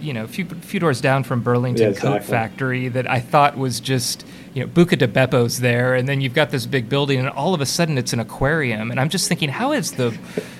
you 0.04 0.12
know, 0.12 0.24
a 0.24 0.28
few, 0.28 0.44
few 0.44 0.78
doors 0.78 1.00
down 1.00 1.24
from 1.24 1.40
Burlington 1.42 1.82
Yeah, 1.82 1.88
exactly. 1.90 2.18
Coat 2.18 2.24
Factory 2.24 2.88
that 2.88 3.10
I 3.10 3.20
thought 3.20 3.56
was 3.56 3.80
just, 3.80 4.24
you 4.52 4.62
know, 4.62 4.68
Buca 4.68 4.98
di 4.98 5.06
Beppo's 5.06 5.60
there, 5.60 5.94
and 5.94 6.08
then 6.08 6.20
you've 6.20 6.34
got 6.34 6.50
this 6.50 6.66
big 6.66 6.88
building, 6.88 7.18
and 7.18 7.28
all 7.28 7.54
of 7.54 7.60
a 7.60 7.66
sudden 7.66 7.98
it's 7.98 8.12
an 8.12 8.20
aquarium, 8.20 8.90
and 8.90 9.00
I'm 9.00 9.08
just 9.08 9.28
thinking, 9.28 9.48
how 9.48 9.72
is 9.72 9.92
the, 9.92 10.16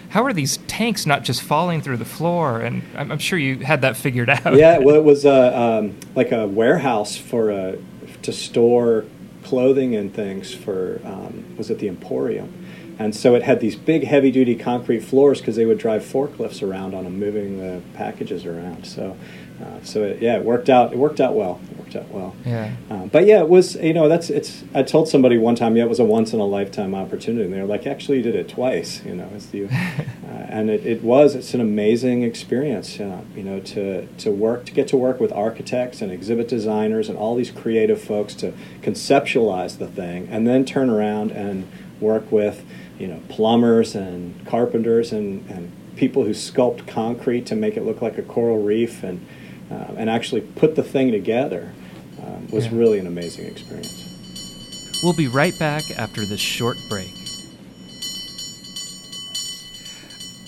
how 0.09 0.25
are 0.25 0.33
these 0.33 0.57
tanks 0.67 1.07
not 1.07 1.25
just 1.25 1.43
falling 1.43 1.83
through 1.83 1.99
the 1.99 2.05
floor? 2.05 2.61
And 2.61 2.83
I'm, 2.97 3.13
I'm 3.13 3.19
sure 3.19 3.39
you 3.39 3.59
had 3.59 3.83
that 3.83 3.97
figured 3.97 4.31
out. 4.31 4.55
yeah, 4.55 4.79
well, 4.79 4.97
it 4.97 5.05
was 5.05 5.27
uh, 5.27 5.81
um, 5.81 5.95
like 6.15 6.33
a 6.33 6.47
warehouse 6.47 7.17
for 7.17 7.51
uh, 7.51 7.77
to 8.23 8.33
store 8.33 9.05
clothing 9.45 9.95
and 9.95 10.13
things 10.13 10.55
for 10.55 11.01
um, 11.05 11.45
was 11.57 11.71
it 11.71 11.79
the 11.79 11.89
Emporium, 11.89 12.64
and 12.99 13.15
so 13.15 13.35
it 13.35 13.43
had 13.43 13.61
these 13.61 13.77
big 13.77 14.05
heavy 14.05 14.31
duty 14.31 14.55
concrete 14.55 15.01
floors 15.01 15.41
because 15.41 15.57
they 15.57 15.67
would 15.67 15.79
drive 15.79 16.03
forklifts 16.03 16.63
around 16.67 16.95
on 16.95 17.05
them, 17.05 17.19
moving 17.19 17.59
the 17.59 17.83
packages 17.95 18.47
around. 18.47 18.87
So, 18.87 19.17
uh, 19.61 19.83
so 19.83 20.03
it, 20.03 20.23
yeah, 20.23 20.37
it 20.37 20.45
worked 20.45 20.69
out. 20.69 20.93
It 20.93 20.99
worked 20.99 21.21
out 21.21 21.35
well. 21.35 21.61
It 21.71 21.79
worked 21.79 21.97
out 21.97 22.09
well. 22.11 22.37
Yeah. 22.45 22.75
Um, 22.91 23.09
but 23.09 23.27
yeah, 23.27 23.41
it 23.41 23.49
was 23.49 23.75
you 23.77 23.95
know 23.95 24.09
that's 24.09 24.31
it's. 24.31 24.63
I 24.75 24.83
told 24.83 25.09
somebody 25.09 25.39
one 25.39 25.57
time, 25.57 25.77
yeah, 25.77 25.85
it 25.85 25.89
was 25.89 26.01
a 26.01 26.05
once 26.05 26.33
in 26.33 26.41
a 26.41 26.45
lifetime 26.45 26.95
opportunity, 26.95 27.45
and 27.45 27.53
they 27.53 27.61
were 27.61 27.67
like, 27.67 27.87
actually, 27.87 28.19
you 28.19 28.23
did 28.23 28.37
it 28.37 28.49
twice, 28.49 29.05
you 29.05 29.15
know, 29.15 29.29
it's 29.35 29.53
you, 29.53 29.69
uh, 29.73 30.29
and 30.31 30.71
it, 30.71 30.87
it 30.87 31.03
was. 31.03 31.35
It's 31.35 31.55
an 31.55 31.61
amazing 31.61 32.23
experience, 32.23 33.01
uh, 33.01 33.23
you 33.35 33.43
know, 33.43 33.61
to 33.61 34.07
to 34.07 34.31
work 34.31 34.67
to 34.67 34.73
get 34.73 34.87
to 34.89 34.97
work 34.97 35.19
with 35.19 35.33
architects 35.33 36.01
and 36.01 36.13
exhibit 36.13 36.47
designers 36.49 37.09
and 37.09 37.19
all 37.19 37.35
these 37.35 37.51
creative 37.51 38.01
folks 38.01 38.35
to 38.35 38.53
conceptualize 38.83 39.79
the 39.79 39.89
thing, 39.89 40.29
and 40.31 40.47
then 40.47 40.65
turn 40.65 40.91
around 40.91 41.33
and 41.33 41.69
work 42.01 42.31
with 42.33 42.65
you 42.99 43.07
know 43.07 43.21
plumbers 43.29 43.95
and 43.95 44.47
carpenters 44.47 45.13
and 45.13 45.49
and 45.51 45.73
people 45.97 46.25
who 46.25 46.31
sculpt 46.31 46.87
concrete 46.89 47.47
to 47.47 47.55
make 47.55 47.77
it 47.77 47.85
look 47.85 48.03
like 48.03 48.19
a 48.19 48.23
coral 48.23 48.61
reef 48.63 49.03
and 49.03 49.25
uh, 49.71 49.95
and 49.97 50.11
actually 50.11 50.41
put 50.41 50.75
the 50.75 50.83
thing 50.83 51.11
together 51.13 51.73
um, 52.23 52.49
was 52.51 52.67
Yeah. 52.67 52.73
really 52.75 52.99
an 52.99 53.07
amazing 53.07 53.47
experience. 53.47 54.11
We'll 55.03 55.13
be 55.13 55.29
right 55.29 55.57
back 55.59 55.85
after 55.99 56.25
this 56.25 56.41
short 56.41 56.79
break. 56.89 57.11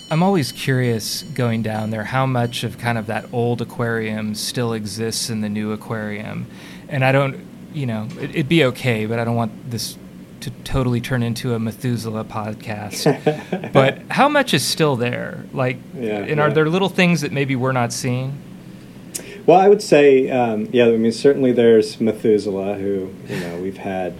I'm 0.09 0.23
always 0.23 0.51
curious 0.53 1.23
going 1.23 1.63
down 1.63 1.89
there 1.89 2.05
how 2.05 2.25
much 2.25 2.63
of 2.63 2.77
kind 2.77 2.97
of 2.97 3.07
that 3.07 3.25
old 3.33 3.61
aquarium 3.61 4.35
still 4.35 4.71
exists 4.73 5.29
in 5.29 5.41
the 5.41 5.49
new 5.49 5.73
aquarium. 5.73 6.45
And 6.87 7.03
I 7.03 7.11
don't, 7.11 7.45
you 7.73 7.85
know, 7.85 8.07
it, 8.17 8.29
it'd 8.29 8.49
be 8.49 8.63
okay, 8.65 9.05
but 9.05 9.19
I 9.19 9.25
don't 9.25 9.35
want 9.35 9.69
this 9.69 9.97
to 10.41 10.49
totally 10.63 11.01
turn 11.01 11.23
into 11.23 11.53
a 11.53 11.59
Methuselah 11.59 12.25
podcast. 12.25 13.71
but 13.73 14.01
how 14.09 14.29
much 14.29 14.53
is 14.53 14.65
still 14.65 14.95
there? 14.95 15.45
Like, 15.53 15.77
Yeah, 15.95 16.19
and 16.19 16.39
are 16.39 16.51
there 16.51 16.69
little 16.69 16.89
things 16.89 17.21
that 17.21 17.31
maybe 17.31 17.55
we're 17.55 17.71
not 17.71 17.93
seeing? 17.93 18.41
Well, 19.45 19.59
I 19.59 19.69
would 19.69 19.81
say, 19.81 20.29
um, 20.29 20.67
yeah, 20.73 20.87
I 20.87 20.97
mean, 20.97 21.11
certainly 21.13 21.53
there's 21.53 22.01
Methuselah, 22.01 22.75
who, 22.75 23.13
you 23.29 23.39
know, 23.39 23.57
we've 23.61 23.77
had, 23.77 24.13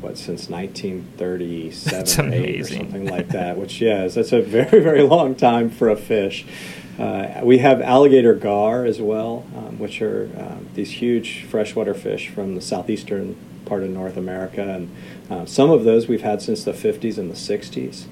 what, 0.00 0.16
since 0.16 0.48
1937 0.48 1.98
That's 1.98 2.18
or 2.18 2.32
8 2.32 2.60
or 2.60 2.64
something 2.64 3.06
like 3.06 3.28
that, 3.30 3.56
which, 3.58 3.80
yeah, 3.80 4.04
is, 4.04 4.14
that's 4.14 4.30
a 4.32 4.40
very, 4.40 4.80
very 4.80 5.02
long 5.02 5.34
time 5.34 5.68
for 5.68 5.88
a 5.88 5.96
fish. 5.96 6.46
Uh, 6.96 7.40
we 7.42 7.58
have 7.58 7.80
alligator 7.80 8.34
gar 8.34 8.84
as 8.84 9.00
well, 9.00 9.44
um, 9.56 9.78
which 9.80 10.00
are 10.00 10.30
um, 10.38 10.68
these 10.74 10.92
huge 10.92 11.44
freshwater 11.44 11.94
fish 11.94 12.28
from 12.28 12.54
the 12.54 12.60
southeastern 12.60 13.36
part 13.68 13.82
of 13.82 13.90
North 13.90 14.16
America. 14.16 14.62
And 14.62 14.90
uh, 15.30 15.44
some 15.46 15.70
of 15.70 15.84
those 15.84 16.08
we've 16.08 16.22
had 16.22 16.40
since 16.42 16.64
the 16.64 16.72
50s 16.72 17.18
and 17.18 17.30
the 17.30 17.34
60s. 17.36 18.06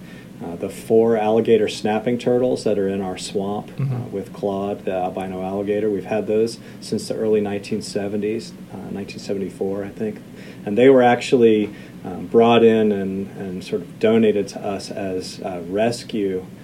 Uh, 0.45 0.55
the 0.57 0.69
four 0.69 1.17
alligator 1.17 1.67
snapping 1.67 2.19
turtles 2.19 2.63
that 2.65 2.79
are 2.79 2.87
in 2.89 3.01
our 3.01 3.17
swamp 3.17 3.71
uh, 3.71 3.85
Mhm. 3.85 4.11
with 4.11 4.35
Claude, 4.35 4.85
the 4.85 4.93
albino 4.93 5.43
alligator, 5.43 5.89
we've 5.89 6.05
had 6.05 6.27
those 6.27 6.59
since 6.83 7.09
the 7.09 7.15
early 7.15 7.41
1970s, 7.41 8.53
uh, 8.71 8.77
1974, 8.93 9.85
I 9.85 9.89
think. 9.89 10.19
And 10.67 10.77
they 10.77 10.91
were 10.91 11.03
actually 11.03 11.71
um, 12.05 12.27
brought 12.27 12.63
in 12.63 12.93
and, 12.93 13.31
and 13.39 13.65
sort 13.65 13.81
of 13.81 13.99
donated 13.99 14.47
to 14.49 14.61
us 14.63 14.91
as 14.91 15.41
uh, 15.41 15.63
rescue. 15.69 16.45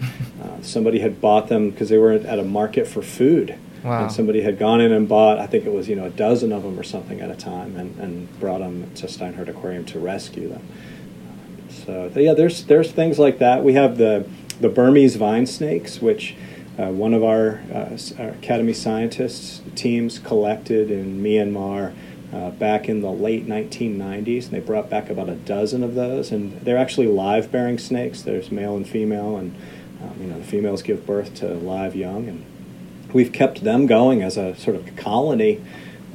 Uh, 0.42 0.61
somebody 0.61 0.98
had 0.98 1.20
bought 1.20 1.46
them 1.46 1.70
because 1.70 1.88
they 1.88 1.96
were 1.98 2.11
at 2.11 2.37
a 2.38 2.42
market 2.42 2.85
for 2.85 3.00
food. 3.00 3.55
Wow. 3.84 4.04
And 4.04 4.12
somebody 4.12 4.42
had 4.42 4.58
gone 4.58 4.80
in 4.80 4.92
and 4.92 5.08
bought, 5.08 5.38
I 5.38 5.46
think 5.46 5.66
it 5.66 5.72
was, 5.72 5.88
you 5.88 5.96
know, 5.96 6.04
a 6.04 6.10
dozen 6.10 6.52
of 6.52 6.62
them 6.62 6.78
or 6.78 6.84
something 6.84 7.20
at 7.20 7.30
a 7.30 7.34
time 7.34 7.76
and, 7.76 7.98
and 7.98 8.40
brought 8.40 8.58
them 8.58 8.88
to 8.94 9.06
Steinhardt 9.06 9.48
Aquarium 9.48 9.84
to 9.86 9.98
rescue 9.98 10.48
them. 10.48 10.64
So 11.68 12.12
yeah, 12.14 12.34
there's 12.34 12.64
there's 12.66 12.92
things 12.92 13.18
like 13.18 13.38
that. 13.38 13.64
We 13.64 13.72
have 13.74 13.96
the 13.98 14.28
the 14.60 14.68
Burmese 14.68 15.16
vine 15.16 15.46
snakes, 15.46 16.00
which 16.00 16.36
uh, 16.78 16.86
one 16.86 17.12
of 17.12 17.22
our, 17.22 17.60
uh, 17.72 17.98
our 18.18 18.30
academy 18.30 18.72
scientists 18.72 19.60
teams 19.74 20.18
collected 20.18 20.90
in 20.90 21.22
Myanmar 21.22 21.94
uh, 22.32 22.50
back 22.50 22.88
in 22.88 23.02
the 23.02 23.10
late 23.10 23.46
1990s, 23.46 24.44
and 24.44 24.52
they 24.52 24.60
brought 24.60 24.88
back 24.88 25.10
about 25.10 25.28
a 25.28 25.34
dozen 25.34 25.82
of 25.82 25.94
those. 25.94 26.30
And 26.30 26.58
they're 26.60 26.78
actually 26.78 27.08
live 27.08 27.52
bearing 27.52 27.78
snakes. 27.78 28.22
There's 28.22 28.50
male 28.50 28.76
and 28.76 28.88
female, 28.88 29.36
and 29.36 29.54
um, 30.02 30.14
you 30.20 30.26
know 30.28 30.38
the 30.38 30.44
females 30.44 30.82
give 30.82 31.06
birth 31.06 31.34
to 31.36 31.52
live 31.54 31.94
young, 31.94 32.28
and 32.28 32.46
we've 33.12 33.33
kept 33.33 33.64
them 33.64 33.87
going 33.87 34.22
as 34.22 34.37
a 34.37 34.55
sort 34.57 34.77
of 34.77 34.96
colony. 34.96 35.61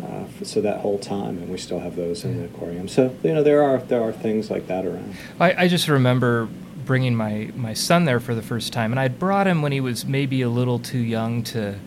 Uh, 0.03 0.25
so 0.43 0.61
that 0.61 0.81
whole 0.81 0.99
time, 0.99 1.39
and 1.39 1.49
we 1.49 1.57
still 1.57 1.79
have 1.79 1.95
those 1.95 2.23
in 2.23 2.37
the 2.37 2.45
aquarium. 2.45 2.87
So 2.87 3.15
you 3.23 3.33
know 3.33 3.41
there 3.41 3.63
are 3.63 3.79
there 3.79 4.01
are 4.01 4.11
things 4.11 4.51
like 4.51 4.67
that 4.67 4.85
around. 4.85 5.15
I, 5.39 5.63
I 5.63 5.67
just 5.67 5.87
remember 5.87 6.47
bringing 6.85 7.15
my, 7.15 7.51
my 7.55 7.73
son 7.73 8.05
there 8.05 8.19
for 8.19 8.33
the 8.35 8.41
first 8.41 8.71
time, 8.73 8.91
and 8.91 8.99
I'd 8.99 9.19
brought 9.19 9.47
him 9.47 9.61
when 9.61 9.71
he 9.71 9.81
was 9.81 10.05
maybe 10.05 10.41
a 10.41 10.49
little 10.49 10.79
too 10.79 10.99
young 10.99 11.43
to 11.45 11.79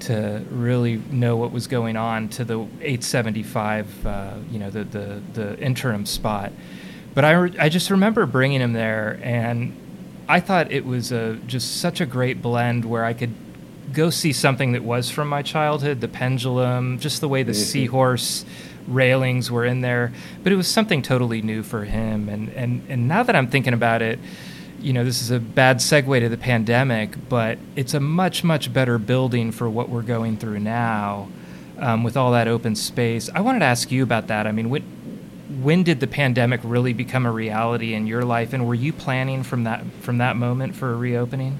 to 0.00 0.44
really 0.50 0.96
know 1.12 1.36
what 1.36 1.52
was 1.52 1.68
going 1.68 1.96
on 1.96 2.28
to 2.28 2.44
the 2.44 2.58
875, 2.58 4.06
uh, 4.06 4.34
you 4.50 4.58
know, 4.58 4.70
the, 4.70 4.84
the 4.84 5.22
the 5.34 5.58
interim 5.60 6.06
spot. 6.06 6.52
But 7.14 7.24
I, 7.24 7.32
re- 7.32 7.58
I 7.58 7.68
just 7.68 7.90
remember 7.90 8.24
bringing 8.26 8.60
him 8.60 8.72
there, 8.72 9.20
and 9.22 9.76
I 10.28 10.40
thought 10.40 10.72
it 10.72 10.86
was 10.86 11.12
a, 11.12 11.36
just 11.46 11.80
such 11.80 12.00
a 12.00 12.06
great 12.06 12.40
blend 12.40 12.84
where 12.84 13.04
I 13.04 13.12
could 13.12 13.34
go 13.92 14.10
see 14.10 14.32
something 14.32 14.72
that 14.72 14.84
was 14.84 15.10
from 15.10 15.28
my 15.28 15.42
childhood, 15.42 16.00
the 16.00 16.08
pendulum, 16.08 16.98
just 16.98 17.20
the 17.20 17.28
way 17.28 17.42
the 17.42 17.52
Mhm. 17.52 17.56
seahorse 17.56 18.44
railings 18.88 19.50
were 19.50 19.64
in 19.64 19.80
there. 19.80 20.12
But 20.42 20.52
it 20.52 20.56
was 20.56 20.66
something 20.68 21.02
totally 21.02 21.42
new 21.42 21.62
for 21.62 21.84
him. 21.84 22.28
And, 22.28 22.48
and, 22.50 22.82
and 22.88 23.08
now 23.08 23.22
that 23.22 23.34
I'm 23.36 23.46
thinking 23.48 23.74
about 23.74 24.02
it, 24.02 24.18
you 24.80 24.92
know, 24.92 25.04
this 25.04 25.22
is 25.22 25.30
a 25.30 25.38
bad 25.38 25.76
segue 25.78 26.20
to 26.20 26.28
the 26.28 26.36
pandemic, 26.36 27.10
but 27.28 27.58
it's 27.76 27.94
a 27.94 28.00
much, 28.00 28.42
much 28.42 28.72
better 28.72 28.98
building 28.98 29.52
for 29.52 29.68
what 29.70 29.88
we're 29.88 30.02
going 30.02 30.36
through 30.36 30.58
now 30.60 31.28
um, 31.78 32.02
with 32.02 32.16
all 32.16 32.32
that 32.32 32.48
open 32.48 32.74
space. 32.74 33.30
I 33.34 33.40
wanted 33.40 33.60
to 33.60 33.64
ask 33.66 33.92
you 33.92 34.02
about 34.02 34.26
that. 34.28 34.46
I 34.46 34.52
mean, 34.52 34.70
when, 34.70 34.82
when 35.62 35.82
did 35.84 36.00
the 36.00 36.06
pandemic 36.06 36.60
really 36.64 36.92
become 36.92 37.26
a 37.26 37.30
reality 37.30 37.94
in 37.94 38.06
your 38.06 38.24
life, 38.24 38.52
and 38.52 38.66
were 38.66 38.74
you 38.74 38.92
planning 38.92 39.42
from 39.42 39.64
that 39.64 39.84
from 40.00 40.18
that 40.18 40.36
moment 40.36 40.74
for 40.74 40.92
a 40.92 40.96
reopening? 40.96 41.58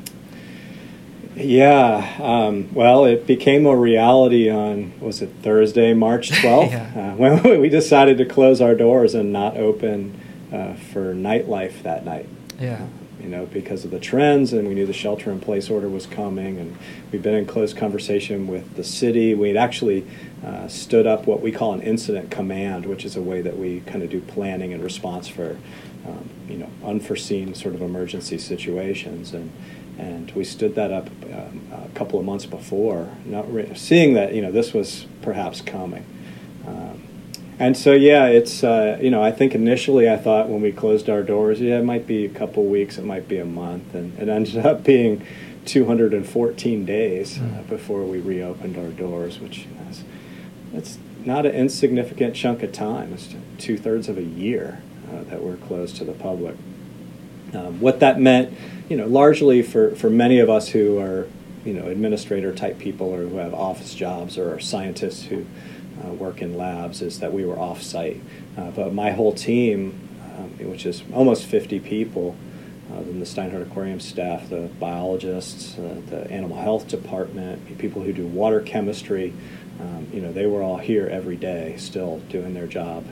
Yeah, 1.34 2.16
um, 2.20 2.68
well, 2.74 3.04
it 3.06 3.26
became 3.26 3.64
a 3.66 3.74
reality 3.74 4.50
on 4.50 4.92
was 5.00 5.22
it 5.22 5.30
Thursday, 5.42 5.94
March 5.94 6.28
twelfth, 6.40 6.72
Yeah. 6.72 7.12
uh, 7.12 7.16
when 7.16 7.60
we 7.60 7.68
decided 7.68 8.18
to 8.18 8.24
close 8.26 8.60
our 8.60 8.74
doors 8.74 9.14
and 9.14 9.32
not 9.32 9.56
open 9.56 10.18
uh, 10.52 10.74
for 10.74 11.14
nightlife 11.14 11.82
that 11.82 12.04
night. 12.04 12.28
Yeah. 12.60 12.86
You 13.20 13.28
know, 13.28 13.46
because 13.46 13.84
of 13.84 13.92
the 13.92 14.00
trends, 14.00 14.52
and 14.52 14.66
we 14.66 14.74
knew 14.74 14.84
the 14.84 14.92
shelter-in-place 14.92 15.70
order 15.70 15.88
was 15.88 16.06
coming, 16.06 16.58
and 16.58 16.76
we've 17.12 17.22
been 17.22 17.36
in 17.36 17.46
close 17.46 17.72
conversation 17.72 18.48
with 18.48 18.74
the 18.74 18.82
city. 18.82 19.32
We'd 19.34 19.56
actually 19.56 20.04
uh, 20.44 20.66
stood 20.66 21.06
up 21.06 21.26
what 21.26 21.40
we 21.40 21.52
call 21.52 21.72
an 21.72 21.82
incident 21.82 22.32
command, 22.32 22.84
which 22.84 23.04
is 23.04 23.14
a 23.16 23.22
way 23.22 23.40
that 23.40 23.56
we 23.56 23.80
kind 23.86 24.02
of 24.02 24.10
do 24.10 24.20
planning 24.20 24.72
and 24.72 24.82
response 24.82 25.28
for, 25.28 25.56
um, 26.04 26.28
you 26.48 26.56
know, 26.58 26.68
unforeseen 26.84 27.54
sort 27.54 27.76
of 27.76 27.80
emergency 27.80 28.38
situations, 28.38 29.32
and 29.32 29.52
and 29.98 30.30
we 30.32 30.44
stood 30.44 30.74
that 30.76 30.90
up 30.92 31.08
um, 31.32 31.60
a 31.72 31.88
couple 31.94 32.18
of 32.18 32.24
months 32.24 32.46
before, 32.46 33.08
not 33.24 33.52
re- 33.52 33.72
seeing 33.74 34.14
that 34.14 34.34
you 34.34 34.42
know 34.42 34.50
this 34.52 34.72
was 34.72 35.06
perhaps 35.22 35.60
coming. 35.60 36.04
Um, 36.66 37.02
and 37.58 37.76
so, 37.76 37.92
yeah, 37.92 38.26
it's 38.26 38.64
uh, 38.64 38.98
you 39.00 39.10
know, 39.10 39.22
I 39.22 39.30
think 39.30 39.54
initially 39.54 40.08
I 40.10 40.16
thought 40.16 40.48
when 40.48 40.62
we 40.62 40.72
closed 40.72 41.08
our 41.08 41.22
doors, 41.22 41.60
yeah, 41.60 41.78
it 41.78 41.84
might 41.84 42.06
be 42.06 42.24
a 42.24 42.28
couple 42.28 42.64
weeks, 42.64 42.98
it 42.98 43.04
might 43.04 43.28
be 43.28 43.38
a 43.38 43.44
month, 43.44 43.94
and 43.94 44.18
it 44.18 44.28
ended 44.28 44.64
up 44.64 44.82
being 44.92 45.24
214 45.66 46.84
days 46.84 47.38
uh, 47.38 47.42
Mm. 47.42 47.68
before 47.68 48.02
we 48.04 48.18
reopened 48.18 48.76
our 48.76 48.88
doors, 48.88 49.38
which 49.38 49.66
is 49.90 50.02
that's 50.72 50.98
not 51.24 51.46
an 51.46 51.52
insignificant 51.54 52.34
chunk 52.34 52.62
of 52.64 52.72
time. 52.72 53.12
It's 53.12 53.34
two 53.58 53.76
thirds 53.78 54.08
of 54.08 54.18
a 54.18 54.22
year 54.24 54.82
uh, 55.12 55.22
that 55.24 55.42
we're 55.42 55.56
closed 55.56 55.96
to 55.96 56.04
the 56.04 56.12
public. 56.12 56.56
Um, 57.54 57.80
what 57.80 58.00
that 58.00 58.18
meant, 58.18 58.56
you 58.88 58.96
know, 58.96 59.06
largely 59.06 59.62
for, 59.62 59.94
for 59.94 60.08
many 60.08 60.38
of 60.38 60.48
us 60.48 60.68
who 60.68 60.98
are, 60.98 61.28
you 61.64 61.74
know, 61.74 61.86
administrator 61.88 62.54
type 62.54 62.78
people 62.78 63.12
or 63.12 63.26
who 63.26 63.36
have 63.36 63.52
office 63.52 63.94
jobs 63.94 64.38
or 64.38 64.54
are 64.54 64.60
scientists 64.60 65.24
who 65.24 65.44
uh, 66.02 66.08
work 66.08 66.40
in 66.40 66.56
labs, 66.56 67.02
is 67.02 67.20
that 67.20 67.32
we 67.32 67.44
were 67.44 67.58
off 67.58 67.82
site. 67.82 68.20
Uh, 68.56 68.70
but 68.70 68.94
my 68.94 69.10
whole 69.10 69.32
team, 69.32 70.08
um, 70.36 70.50
which 70.70 70.86
is 70.86 71.02
almost 71.12 71.44
50 71.44 71.80
people, 71.80 72.36
uh, 72.90 72.96
than 73.02 73.20
the 73.20 73.26
Steinhardt 73.26 73.62
Aquarium 73.62 74.00
staff, 74.00 74.48
the 74.48 74.68
biologists, 74.80 75.78
uh, 75.78 76.00
the 76.08 76.30
animal 76.30 76.56
health 76.56 76.88
department, 76.88 77.78
people 77.78 78.02
who 78.02 78.12
do 78.12 78.26
water 78.26 78.60
chemistry. 78.60 79.32
Um, 79.80 80.08
you 80.12 80.20
know, 80.20 80.32
they 80.32 80.46
were 80.46 80.62
all 80.62 80.76
here 80.78 81.06
every 81.06 81.36
day, 81.36 81.76
still 81.78 82.18
doing 82.28 82.54
their 82.54 82.66
job 82.66 83.04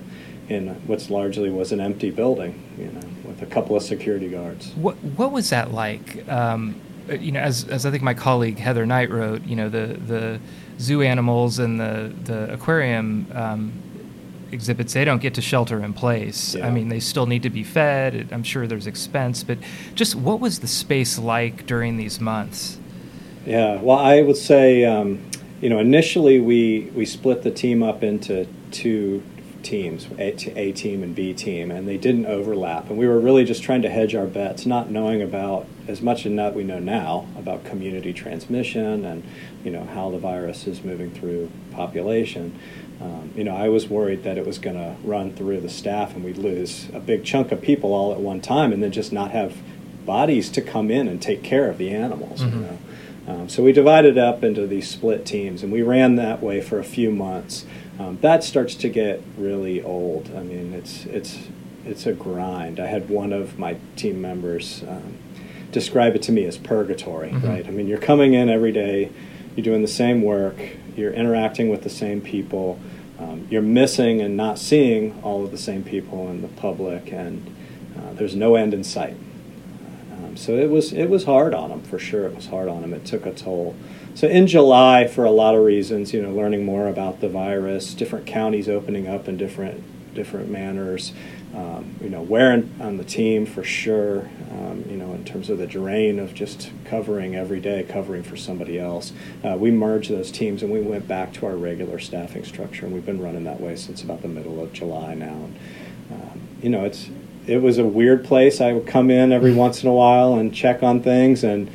in 0.51 0.69
what's 0.87 1.09
largely 1.11 1.49
was 1.49 1.73
an 1.73 1.81
empty 1.81 2.11
building. 2.11 2.61
You 2.79 2.87
know, 2.87 3.01
with 3.25 3.41
a 3.43 3.47
couple 3.47 3.77
of 3.77 3.83
security 3.83 4.29
guards. 4.29 4.73
What 4.75 4.97
What 5.17 5.33
was 5.33 5.51
that 5.51 5.73
like? 5.73 6.29
Um, 6.29 6.81
you 7.09 7.33
know, 7.33 7.41
as 7.41 7.65
as 7.69 7.87
I 7.87 7.91
think 7.91 8.03
my 8.03 8.15
colleague 8.15 8.59
Heather 8.59 8.85
Knight 8.85 9.11
wrote, 9.11 9.45
you 9.45 9.57
know, 9.57 9.69
the 9.69 9.87
the 10.07 10.41
zoo 10.79 11.03
animals 11.03 11.59
and 11.59 11.81
the 11.81 12.13
the 12.25 12.53
aquarium. 12.53 13.27
Um, 13.33 13.73
exhibits 14.53 14.95
they 14.95 15.05
don't 15.05 15.23
get 15.23 15.35
to 15.35 15.41
shelter 15.41 15.79
in 15.85 15.93
place 15.93 16.57
Yeah. 16.57 16.67
i 16.67 16.71
mean 16.73 16.89
they 16.89 16.99
still 16.99 17.27
need 17.27 17.45
to 17.45 17.51
be 17.51 17.63
fed 17.63 18.31
i'm 18.33 18.43
sure 18.43 18.67
there's 18.67 18.89
expense 18.89 19.45
but 19.45 19.59
just 19.95 20.17
what 20.17 20.41
was 20.41 20.59
the 20.59 20.67
space 20.67 21.21
like 21.21 21.67
during 21.69 21.97
these 21.99 22.19
months 22.21 22.77
Yeah, 23.47 23.81
well, 23.81 23.99
I 23.99 24.23
would 24.23 24.37
say, 24.37 24.85
um, 24.85 25.21
you 25.61 25.71
know, 25.71 25.79
initially 25.79 26.41
we 26.41 26.91
we 26.97 27.07
split 27.07 27.43
the 27.45 27.53
team 27.53 27.81
up 27.81 28.03
into 28.03 28.49
two 28.73 29.23
teams, 29.63 30.07
A, 30.19 30.35
A 30.59 30.73
team 30.73 31.03
and 31.03 31.15
B 31.15 31.33
team, 31.35 31.71
and 31.71 31.87
they 31.87 31.97
didn't 31.97 32.27
overlap. 32.27 32.89
And 32.91 32.99
we 32.99 33.07
were 33.07 33.19
really 33.19 33.45
just 33.45 33.63
trying 33.63 33.83
to 33.83 33.91
hedge 33.91 34.15
our 34.15 34.27
bets, 34.27 34.67
not 34.67 34.91
knowing 34.91 35.23
about 35.23 35.67
as 35.89 36.01
much 36.01 36.27
as 36.27 36.35
that 36.37 36.55
we 36.55 36.65
know 36.65 36.79
now 36.79 37.27
about 37.37 37.65
community 37.65 38.13
transmission 38.13 39.05
and 39.05 39.25
you 39.65 39.71
know 39.71 39.85
how 39.85 40.11
the 40.11 40.19
virus 40.19 40.67
is 40.67 40.83
moving 40.85 41.11
through 41.11 41.51
population. 41.73 42.59
Um, 43.01 43.31
you 43.35 43.45
know, 43.45 43.57
I 43.57 43.69
was 43.71 43.89
worried 43.89 44.25
that 44.25 44.37
it 44.37 44.47
was 44.47 44.59
going 44.59 44.77
to 44.77 44.95
run 45.03 45.33
through 45.33 45.61
the 45.61 45.71
staff 45.71 46.15
and 46.15 46.23
we'd 46.25 46.37
lose 46.37 46.89
a 46.93 47.01
big 47.01 47.25
chunk 47.25 47.51
of 47.51 47.63
people 47.63 47.95
all 47.95 48.13
at 48.13 48.21
one 48.21 48.41
time, 48.41 48.73
and 48.73 48.83
then 48.83 48.93
just 48.93 49.13
not 49.13 49.31
have 49.31 49.57
bodies 50.05 50.49
to 50.51 50.61
come 50.63 50.91
in 50.91 51.09
and 51.09 51.21
take 51.23 51.43
care 51.43 51.69
of 51.71 51.79
the 51.79 51.91
animals. 51.91 52.43
You 52.43 52.49
Mhm. 52.49 52.61
know. 52.61 52.79
Um, 53.29 53.49
so 53.49 53.63
we 53.63 53.73
divided 53.73 54.19
up 54.19 54.43
into 54.43 54.67
these 54.67 54.89
split 54.89 55.25
teams, 55.25 55.63
and 55.63 55.71
we 55.73 55.83
ran 55.83 56.17
that 56.17 56.43
way 56.43 56.61
for 56.61 56.79
a 56.79 56.85
few 56.85 57.11
months. 57.11 57.65
Um, 58.01 58.19
that 58.23 58.43
starts 58.43 58.75
to 58.77 58.89
get 58.89 59.23
really 59.37 59.83
old. 59.83 60.31
I 60.35 60.43
mean, 60.43 60.73
it's 60.73 61.05
it's 61.07 61.39
it's 61.85 62.07
a 62.07 62.13
grind. 62.13 62.81
I 62.81 62.87
had 62.87 63.11
one 63.11 63.33
of 63.33 63.59
my 63.59 63.77
team 63.97 64.21
members 64.23 64.83
um, 64.89 65.15
describe 65.71 66.15
it 66.15 66.23
to 66.23 66.33
me 66.33 66.45
as 66.45 66.57
purgatory. 66.57 67.31
Mhm. 67.31 67.49
Right? 67.49 67.67
I 67.67 67.71
mean, 67.71 67.89
you're 67.89 67.99
coming 67.99 68.33
in 68.35 68.49
every 68.49 68.73
day, 68.73 69.11
you're 69.55 69.65
doing 69.65 69.83
the 69.83 69.89
same 69.89 70.23
work, 70.23 70.57
you're 70.97 71.13
interacting 71.13 71.69
with 71.69 71.83
the 71.83 71.91
same 71.91 72.21
people, 72.21 72.79
um, 73.19 73.47
you're 73.51 73.63
missing 73.63 74.21
and 74.21 74.37
not 74.37 74.59
seeing 74.59 75.15
all 75.23 75.45
of 75.45 75.51
the 75.51 75.59
same 75.59 75.83
people 75.83 76.31
in 76.31 76.41
the 76.41 76.49
public, 76.49 77.13
and 77.13 77.55
uh, 77.99 78.15
there's 78.15 78.35
no 78.35 78.55
end 78.55 78.73
in 78.73 78.83
sight. 78.83 79.17
Um, 80.13 80.37
so 80.37 80.57
it 80.57 80.71
was 80.71 80.93
it 80.95 81.11
was 81.11 81.25
hard 81.25 81.53
on 81.53 81.69
them 81.69 81.83
for 81.83 81.99
sure. 81.99 82.25
It 82.25 82.35
was 82.35 82.47
hard 82.47 82.69
on 82.69 82.81
them. 82.81 82.95
It 82.95 83.05
took 83.05 83.27
a 83.27 83.33
toll. 83.33 83.75
So 84.21 84.29
in 84.29 84.47
July, 84.47 85.07
for 85.07 85.25
a 85.25 85.31
lot 85.31 85.55
of 85.55 85.65
reasons, 85.65 86.13
you 86.13 86.21
know, 86.21 86.31
learning 86.31 86.63
more 86.63 86.89
about 86.89 87.23
the 87.23 87.29
virus, 87.31 87.95
different 87.95 88.27
counties 88.27 88.69
opening 88.69 89.09
up 89.09 89.29
in 89.29 89.39
different 89.39 89.83
different 90.15 90.51
manners. 90.51 91.15
Um, 91.55 91.97
you 92.03 92.11
know, 92.11 92.21
wearing 92.21 92.71
on 92.83 92.99
the 92.99 93.05
team 93.05 93.47
for 93.47 93.65
sure. 93.65 94.29
Um, 94.51 94.85
you 94.91 94.99
know, 94.99 95.15
in 95.15 95.25
terms 95.25 95.49
of 95.49 95.57
the 95.57 95.67
drain 95.67 96.19
of 96.19 96.35
just 96.35 96.71
covering 96.85 97.35
every 97.35 97.61
day, 97.61 97.83
covering 97.89 98.23
for 98.23 98.37
somebody 98.37 98.79
else. 98.79 99.15
Uh, 99.43 99.57
we 99.59 99.71
merged 99.71 100.11
those 100.11 100.31
teams 100.31 100.63
and 100.63 100.71
we 100.71 100.83
went 100.83 101.09
back 101.09 101.33
to 101.33 101.47
our 101.47 101.57
regular 101.57 101.99
staffing 101.99 102.45
structure, 102.45 102.85
and 102.85 102.95
we've 102.95 103.07
been 103.07 103.23
running 103.23 103.45
that 103.45 103.59
way 103.59 103.75
since 103.75 104.03
about 104.03 104.21
the 104.21 104.29
middle 104.29 104.63
of 104.63 104.71
July 104.75 105.15
now. 105.15 105.33
And, 105.33 105.57
um, 106.13 106.41
you 106.63 106.69
know, 106.69 106.85
it's 106.85 107.09
it 107.47 107.63
was 107.63 107.79
a 107.79 107.87
weird 107.87 108.27
place. 108.27 108.61
I 108.61 108.75
would 108.75 108.87
come 108.87 109.11
in 109.11 109.33
every 109.33 109.55
once 109.55 109.83
in 109.83 109.89
a 109.89 109.95
while 109.95 110.35
and 110.35 110.55
check 110.55 110.83
on 110.83 111.03
things, 111.03 111.43
and 111.43 111.71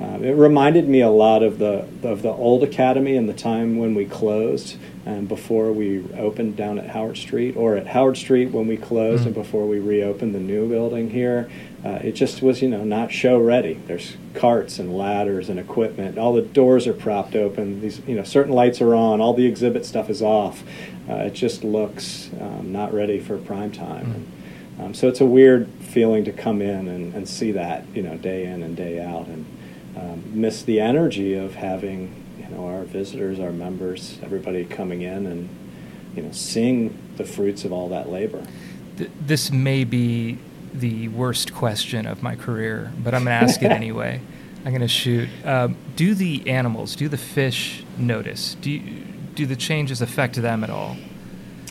um, 0.00 0.22
it 0.24 0.32
reminded 0.32 0.88
me 0.88 1.00
a 1.00 1.10
lot 1.10 1.42
of 1.42 1.58
the 1.58 1.86
of 2.02 2.22
the 2.22 2.28
old 2.30 2.62
academy 2.62 3.16
and 3.16 3.28
the 3.28 3.32
time 3.34 3.78
when 3.78 3.94
we 3.94 4.04
closed 4.04 4.76
and 5.06 5.28
before 5.28 5.70
we 5.72 6.04
opened 6.18 6.56
down 6.56 6.78
at 6.78 6.88
Howard 6.90 7.16
Street, 7.16 7.56
or 7.56 7.76
at 7.76 7.86
Howard 7.86 8.16
Street 8.16 8.50
when 8.50 8.66
we 8.66 8.76
closed 8.76 9.22
Mhm. 9.22 9.26
and 9.26 9.34
before 9.34 9.64
we 9.66 9.78
reopened 9.78 10.34
the 10.34 10.40
new 10.40 10.68
building 10.68 11.10
here. 11.10 11.48
Uh, 11.84 12.00
it 12.02 12.12
just 12.16 12.42
was, 12.42 12.60
you 12.60 12.68
know, 12.68 12.82
not 12.82 13.12
show 13.12 13.38
ready. 13.38 13.78
There's 13.86 14.16
carts 14.34 14.80
and 14.80 14.98
ladders 14.98 15.48
and 15.48 15.60
equipment. 15.60 16.18
All 16.18 16.32
the 16.32 16.42
doors 16.42 16.88
are 16.88 16.92
propped 16.92 17.36
open. 17.36 17.80
These, 17.80 18.02
you 18.08 18.16
know, 18.16 18.24
certain 18.24 18.52
lights 18.52 18.80
are 18.80 18.96
on. 18.96 19.20
All 19.20 19.32
the 19.32 19.46
exhibit 19.46 19.86
stuff 19.86 20.10
is 20.10 20.20
off. 20.20 20.64
Uh, 21.08 21.14
it 21.26 21.34
just 21.34 21.62
looks 21.62 22.28
um, 22.40 22.72
not 22.72 22.92
ready 22.92 23.20
for 23.20 23.36
prime 23.38 23.70
time. 23.70 24.26
Mm. 24.80 24.84
Um, 24.86 24.94
so 24.94 25.06
it's 25.06 25.20
a 25.20 25.26
weird 25.26 25.68
feeling 25.80 26.24
to 26.24 26.32
come 26.32 26.60
in 26.60 26.88
and, 26.88 27.14
and 27.14 27.28
see 27.28 27.52
that, 27.52 27.84
you 27.94 28.02
know, 28.02 28.16
day 28.16 28.44
in 28.44 28.64
and 28.64 28.76
day 28.76 29.00
out, 29.00 29.28
and 29.28 29.46
um, 29.96 30.22
miss 30.26 30.62
the 30.62 30.80
energy 30.80 31.34
of 31.34 31.54
having, 31.54 32.24
you 32.38 32.48
know, 32.48 32.66
our 32.66 32.82
visitors, 32.82 33.40
our 33.40 33.52
members, 33.52 34.18
everybody 34.22 34.64
coming 34.64 35.02
in 35.02 35.26
and, 35.26 35.48
you 36.14 36.22
know, 36.22 36.32
seeing 36.32 36.96
the 37.16 37.24
fruits 37.24 37.64
of 37.64 37.72
all 37.72 37.88
that 37.88 38.10
labor. 38.10 38.46
Th- 38.98 39.10
this 39.20 39.50
may 39.50 39.84
be 39.84 40.38
the 40.72 41.08
worst 41.08 41.54
question 41.54 42.06
of 42.06 42.22
my 42.22 42.36
career, 42.36 42.92
but 43.02 43.14
I'm 43.14 43.24
going 43.24 43.38
to 43.38 43.44
ask 43.44 43.62
it 43.62 43.70
anyway. 43.72 44.20
I'm 44.64 44.72
going 44.72 44.80
to 44.80 44.88
shoot. 44.88 45.28
Um, 45.44 45.76
do 45.94 46.14
the 46.14 46.50
animals, 46.50 46.96
do 46.96 47.08
the 47.08 47.16
fish 47.16 47.84
notice? 47.96 48.56
Do 48.60 48.70
you, 48.70 49.04
do 49.34 49.46
the 49.46 49.56
changes 49.56 50.02
affect 50.02 50.34
them 50.36 50.64
at 50.64 50.70
all? 50.70 50.96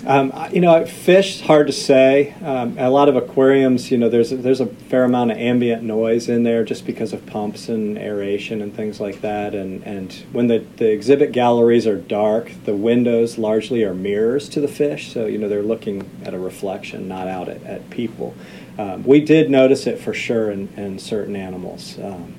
Um, 0.08 0.32
you 0.52 0.62
know, 0.62 0.86
fish 0.86 1.42
hard 1.42 1.66
to 1.66 1.74
say. 1.74 2.36
Um, 2.44 2.78
a 2.78 2.92
lot 2.92 3.10
of 3.10 3.16
aquariums, 3.16 3.90
you 3.90 3.98
know, 3.98 4.08
there's 4.08 4.32
a, 4.32 4.38
there's 4.38 4.62
a 4.62 4.68
fair 4.68 5.04
amount 5.04 5.32
of 5.32 5.38
ambient 5.38 5.82
noise 5.82 6.30
in 6.30 6.44
there 6.44 6.64
just 6.64 6.86
because 6.86 7.12
of 7.12 7.26
pumps 7.26 7.70
and 7.70 7.98
aeration 7.98 8.62
and 8.62 8.76
things 8.76 9.00
like 9.00 9.22
that. 9.22 9.56
And 9.56 9.84
and 9.84 10.14
when 10.32 10.46
the, 10.46 10.60
the 10.78 10.92
exhibit 10.92 11.32
galleries 11.32 11.88
are 11.88 11.98
dark, 11.98 12.52
the 12.66 12.76
windows 12.76 13.40
largely 13.40 13.84
are 13.84 13.96
mirrors 13.96 14.48
to 14.50 14.62
the 14.62 14.68
fish, 14.68 15.12
so 15.12 15.26
you 15.26 15.40
know 15.40 15.50
they're 15.50 15.64
looking 15.64 16.08
at 16.24 16.36
a 16.36 16.40
reflection, 16.40 17.08
not 17.08 17.28
out 17.28 17.50
at, 17.50 17.64
at 17.64 17.90
people. 17.90 18.36
Um, 18.78 19.04
we 19.06 19.22
did 19.22 19.50
notice 19.50 19.88
it 19.88 20.00
for 20.00 20.14
sure 20.14 20.52
in, 20.52 20.68
in 20.76 21.00
certain 21.00 21.36
animals. 21.36 21.98
Um, 21.98 22.36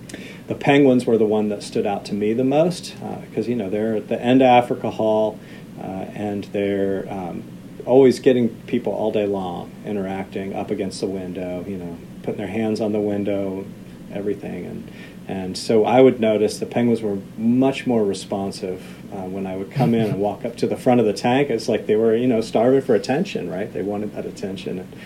the 0.46 0.54
penguins 0.54 1.04
were 1.04 1.18
the 1.18 1.26
one 1.26 1.48
that 1.48 1.64
stood 1.64 1.86
out 1.86 2.04
to 2.04 2.14
me 2.14 2.32
the 2.32 2.44
most 2.44 2.94
because 3.22 3.48
you 3.48 3.56
know 3.56 3.68
they're 3.68 3.96
at 3.96 4.06
the 4.06 4.20
end 4.20 4.40
of 4.40 4.46
Africa 4.46 4.92
Hall 4.92 5.40
uh, 5.80 6.06
and 6.14 6.44
they're 6.44 7.06
um, 7.12 7.42
always 7.86 8.18
getting 8.18 8.48
people 8.62 8.92
all 8.92 9.12
day 9.12 9.26
long 9.26 9.70
interacting 9.84 10.54
up 10.54 10.70
against 10.70 11.00
the 11.00 11.06
window, 11.06 11.64
you 11.66 11.76
know, 11.76 11.96
putting 12.22 12.38
their 12.38 12.46
hands 12.46 12.80
on 12.80 12.92
the 12.92 13.00
window, 13.00 13.64
everything, 14.12 14.66
and 14.66 14.90
and 15.28 15.58
so 15.58 15.84
I 15.84 16.00
would 16.00 16.20
notice 16.20 16.58
the 16.58 16.66
penguins 16.66 17.02
were 17.02 17.18
much 17.36 17.84
more 17.84 18.04
responsive 18.04 18.80
uh, 19.12 19.22
when 19.22 19.44
I 19.44 19.56
would 19.56 19.72
come 19.72 19.92
in 19.92 20.10
and 20.10 20.20
walk 20.20 20.44
up 20.44 20.56
to 20.58 20.68
the 20.68 20.76
front 20.76 21.00
of 21.00 21.06
the 21.06 21.12
tank. 21.12 21.50
It's 21.50 21.68
like 21.68 21.86
they 21.86 21.96
were, 21.96 22.14
you 22.14 22.28
know, 22.28 22.40
starving 22.40 22.80
for 22.80 22.94
attention, 22.94 23.50
right? 23.50 23.72
They 23.72 23.82
wanted 23.82 24.14
that 24.14 24.24
attention. 24.24 24.78
And, 24.78 24.96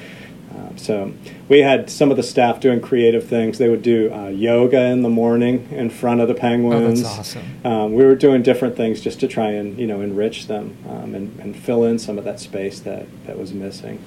um, 0.61 0.79
so 0.79 1.13
we 1.49 1.61
had 1.61 1.91
some 1.91 2.11
of 2.11 2.17
the 2.17 2.23
staff 2.23 2.61
doing 2.61 2.81
creative 2.81 3.27
things. 3.27 3.59
They 3.59 3.69
would 3.69 3.83
do 3.83 4.13
uh, 4.13 4.29
yoga 4.29 4.81
in 4.87 5.03
the 5.03 5.09
morning 5.09 5.69
in 5.71 5.91
front 5.91 6.21
of 6.21 6.29
the 6.29 6.35
penguins. 6.35 7.03
Oh, 7.05 7.07
awesome. 7.07 7.65
Um, 7.65 7.93
we 7.95 8.05
were 8.05 8.15
doing 8.15 8.43
different 8.43 8.77
things 8.77 9.01
just 9.01 9.21
to 9.21 9.29
try 9.29 9.51
and 9.51 9.79
you 9.79 9.87
know 9.87 10.01
enrich 10.01 10.47
them 10.47 10.77
um, 10.89 11.15
and, 11.15 11.39
and 11.41 11.57
fill 11.57 11.85
in 11.85 11.99
some 11.99 12.19
of 12.19 12.25
that 12.25 12.41
space 12.41 12.81
that, 12.81 13.07
that 13.27 13.39
was 13.39 13.53
missing. 13.53 14.03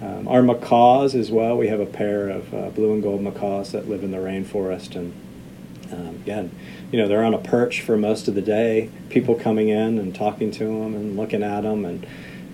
Um, 0.00 0.28
our 0.28 0.42
macaws 0.42 1.14
as 1.14 1.30
well. 1.30 1.56
We 1.58 1.68
have 1.68 1.80
a 1.80 1.86
pair 1.86 2.28
of 2.28 2.54
uh, 2.54 2.70
blue 2.70 2.92
and 2.94 3.02
gold 3.02 3.20
macaws 3.22 3.72
that 3.72 3.88
live 3.88 4.02
in 4.02 4.12
the 4.12 4.18
rainforest, 4.18 4.96
and 4.96 5.12
um, 5.92 6.08
again, 6.16 6.52
you 6.90 6.98
know, 6.98 7.06
they're 7.06 7.24
on 7.24 7.34
a 7.34 7.38
perch 7.38 7.82
for 7.82 7.96
most 7.96 8.28
of 8.28 8.34
the 8.34 8.42
day. 8.42 8.90
People 9.10 9.34
coming 9.34 9.68
in 9.68 9.98
and 9.98 10.14
talking 10.14 10.50
to 10.52 10.64
them 10.64 10.94
and 10.94 11.16
looking 11.16 11.42
at 11.42 11.62
them, 11.62 11.84
and 11.84 12.06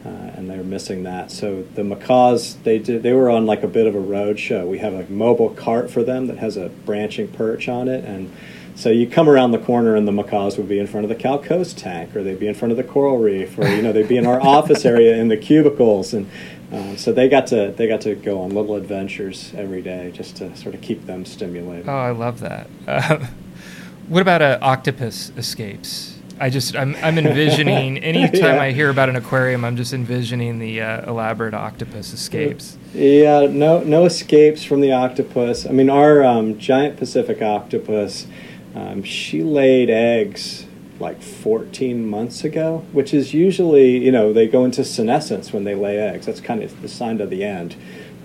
uh, 0.04 0.08
and 0.08 0.48
they're 0.48 0.62
missing 0.62 1.02
that. 1.04 1.30
So 1.30 1.62
the 1.74 1.84
macaws, 1.84 2.56
they 2.56 2.78
did, 2.78 3.02
they 3.02 3.12
were 3.12 3.30
on 3.30 3.46
like 3.46 3.62
a 3.62 3.68
bit 3.68 3.86
of 3.86 3.94
a 3.94 4.00
road 4.00 4.38
show. 4.38 4.66
We 4.66 4.78
have 4.78 4.94
a 4.94 5.10
mobile 5.10 5.50
cart 5.50 5.90
for 5.90 6.02
them 6.02 6.26
that 6.26 6.38
has 6.38 6.56
a 6.56 6.68
branching 6.68 7.28
perch 7.28 7.68
on 7.68 7.88
it, 7.88 8.04
and 8.04 8.30
so 8.76 8.90
you 8.90 9.08
come 9.08 9.26
around 9.26 9.52
the 9.52 9.58
corner 9.58 9.96
and 9.96 10.06
the 10.06 10.12
macaws 10.12 10.58
would 10.58 10.68
be 10.68 10.78
in 10.78 10.86
front 10.86 11.04
of 11.04 11.08
the 11.08 11.14
Cal 11.14 11.38
Coast 11.38 11.78
tank, 11.78 12.14
or 12.14 12.22
they'd 12.22 12.38
be 12.38 12.46
in 12.46 12.54
front 12.54 12.72
of 12.72 12.76
the 12.76 12.84
coral 12.84 13.16
reef, 13.16 13.58
or 13.58 13.66
you 13.66 13.80
know 13.80 13.90
they'd 13.90 14.06
be 14.06 14.18
in 14.18 14.26
our 14.26 14.40
office 14.40 14.84
area 14.84 15.16
in 15.16 15.28
the 15.28 15.36
cubicles, 15.36 16.12
and 16.12 16.28
uh, 16.70 16.94
so 16.94 17.10
they 17.10 17.26
got 17.26 17.46
to 17.48 17.72
they 17.76 17.88
got 17.88 18.02
to 18.02 18.14
go 18.14 18.42
on 18.42 18.50
little 18.50 18.76
adventures 18.76 19.52
every 19.56 19.80
day 19.80 20.10
just 20.12 20.36
to 20.36 20.54
sort 20.56 20.74
of 20.74 20.82
keep 20.82 21.06
them 21.06 21.24
stimulated. 21.24 21.88
Oh, 21.88 21.92
I 21.92 22.10
love 22.10 22.40
that. 22.40 22.68
Uh, 22.86 23.26
what 24.08 24.20
about 24.20 24.42
uh, 24.42 24.58
octopus 24.60 25.32
escapes? 25.38 26.15
I 26.38 26.50
just 26.50 26.76
I'm 26.76 26.94
I'm 26.96 27.18
envisioning 27.18 27.98
anytime 28.04 28.56
Yeah. 28.56 28.60
I 28.60 28.72
hear 28.72 28.90
about 28.90 29.08
an 29.08 29.16
aquarium, 29.16 29.64
I'm 29.64 29.76
just 29.76 29.92
envisioning 29.92 30.58
the 30.58 30.82
uh, 30.82 31.08
elaborate 31.08 31.54
octopus 31.54 32.12
escapes. 32.12 32.76
Yeah, 32.92 33.46
no, 33.50 33.82
no 33.82 34.04
escapes 34.04 34.62
from 34.64 34.80
the 34.80 34.92
octopus. 34.92 35.66
I 35.66 35.70
mean, 35.70 35.90
our 35.90 36.24
um, 36.24 36.58
giant 36.58 36.96
Pacific 36.96 37.42
octopus, 37.42 38.26
um, 38.74 39.02
she 39.02 39.42
laid 39.42 39.90
eggs 39.90 40.66
like 40.98 41.20
14 41.20 42.08
months 42.08 42.42
ago, 42.42 42.84
which 42.92 43.12
is 43.12 43.34
usually, 43.34 43.98
you 43.98 44.10
know, 44.10 44.32
they 44.32 44.46
go 44.46 44.64
into 44.64 44.82
senescence 44.84 45.52
when 45.52 45.64
they 45.64 45.74
lay 45.74 45.98
eggs. 45.98 46.24
That's 46.26 46.40
kind 46.40 46.62
of 46.62 46.80
the 46.80 46.88
sign 46.88 47.20
of 47.20 47.28
the 47.30 47.44
end, 47.44 47.76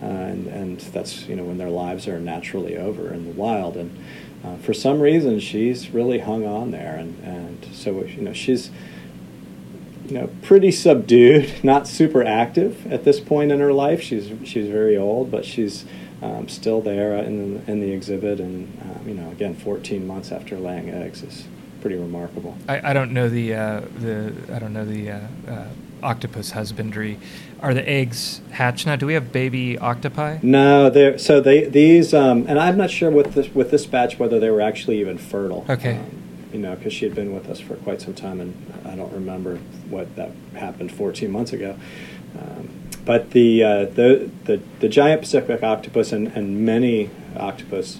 uh, 0.01 0.05
and 0.05 0.47
and 0.47 0.79
that's 0.79 1.27
you 1.27 1.35
know 1.35 1.43
when 1.43 1.57
their 1.57 1.69
lives 1.69 2.07
are 2.07 2.19
naturally 2.19 2.77
over 2.77 3.13
in 3.13 3.25
the 3.25 3.31
wild. 3.31 3.77
And 3.77 3.97
uh, 4.43 4.57
for 4.57 4.73
some 4.73 4.99
reason, 4.99 5.39
she's 5.39 5.89
really 5.89 6.19
hung 6.19 6.45
on 6.45 6.71
there, 6.71 6.95
and 6.95 7.19
and 7.23 7.67
so 7.73 8.03
you 8.03 8.21
know 8.21 8.33
she's 8.33 8.71
you 10.11 10.19
know, 10.19 10.29
pretty 10.41 10.71
subdued, 10.71 11.49
not 11.63 11.87
super 11.87 12.23
active 12.23 12.91
at 12.91 13.05
this 13.05 13.19
point 13.19 13.51
in 13.51 13.59
her 13.59 13.71
life. 13.71 14.01
She's 14.01 14.31
she's 14.43 14.67
very 14.67 14.97
old, 14.97 15.31
but 15.31 15.45
she's 15.45 15.85
um, 16.21 16.47
still 16.49 16.81
there 16.81 17.15
in 17.15 17.55
the, 17.65 17.71
in 17.71 17.79
the 17.79 17.91
exhibit, 17.91 18.39
and 18.39 18.77
um, 18.81 19.07
you 19.07 19.13
know, 19.13 19.31
again, 19.31 19.55
14 19.55 20.05
months 20.05 20.31
after 20.31 20.57
laying 20.57 20.89
eggs 20.89 21.23
is 21.23 21.47
pretty 21.79 21.95
remarkable. 21.95 22.57
I, 22.67 22.91
I 22.91 22.93
don't 22.93 23.11
know 23.11 23.29
the 23.29 23.53
uh, 23.53 23.81
the 23.99 24.33
I 24.51 24.59
don't 24.59 24.73
know 24.73 24.85
the 24.85 25.11
uh, 25.11 25.19
uh, 25.47 25.67
octopus 26.03 26.51
husbandry. 26.51 27.17
Are 27.61 27.73
the 27.75 27.87
eggs 27.87 28.41
hatched 28.51 28.87
now? 28.87 28.95
Do 28.95 29.05
we 29.05 29.13
have 29.13 29.31
baby 29.31 29.77
octopi? 29.77 30.39
No, 30.41 30.89
they're, 30.89 31.17
so 31.19 31.39
they 31.39 31.65
these, 31.65 32.13
um, 32.13 32.45
and 32.47 32.57
I'm 32.59 32.75
not 32.77 32.89
sure 32.89 33.11
with 33.11 33.33
this 33.35 33.53
with 33.53 33.69
this 33.71 33.85
batch 33.85 34.17
whether 34.17 34.39
they 34.39 34.49
were 34.49 34.61
actually 34.61 34.99
even 34.99 35.17
fertile. 35.19 35.65
Okay. 35.69 35.97
Um, 35.97 36.17
you 36.51 36.59
know, 36.59 36.75
because 36.75 36.91
she 36.91 37.05
had 37.05 37.13
been 37.15 37.33
with 37.33 37.47
us 37.49 37.59
for 37.59 37.75
quite 37.75 38.01
some 38.01 38.13
time, 38.13 38.41
and 38.41 38.73
I 38.85 38.95
don't 38.95 39.13
remember 39.13 39.57
what 39.89 40.15
that 40.17 40.31
happened 40.55 40.91
14 40.91 41.31
months 41.31 41.53
ago. 41.53 41.77
Um, 42.37 42.69
but 43.05 43.31
the, 43.31 43.63
uh, 43.63 43.85
the 43.85 44.29
the 44.45 44.61
the 44.79 44.89
giant 44.89 45.21
Pacific 45.21 45.61
octopus 45.63 46.11
and, 46.11 46.27
and 46.29 46.65
many 46.65 47.09
octopus, 47.37 47.99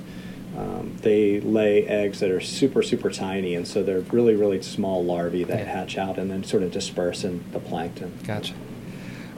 um, 0.57 0.97
they 1.01 1.39
lay 1.39 1.87
eggs 1.87 2.19
that 2.19 2.29
are 2.31 2.41
super 2.41 2.81
super 2.81 3.09
tiny, 3.11 3.55
and 3.55 3.67
so 3.67 3.83
they're 3.83 4.01
really 4.01 4.35
really 4.35 4.61
small 4.61 5.03
larvae 5.03 5.43
that 5.43 5.59
Yeah. 5.59 5.65
hatch 5.65 5.97
out 5.97 6.17
and 6.17 6.29
then 6.31 6.43
sort 6.43 6.63
of 6.63 6.71
disperse 6.71 7.23
in 7.23 7.43
the 7.51 7.59
plankton. 7.59 8.17
Gotcha. 8.25 8.53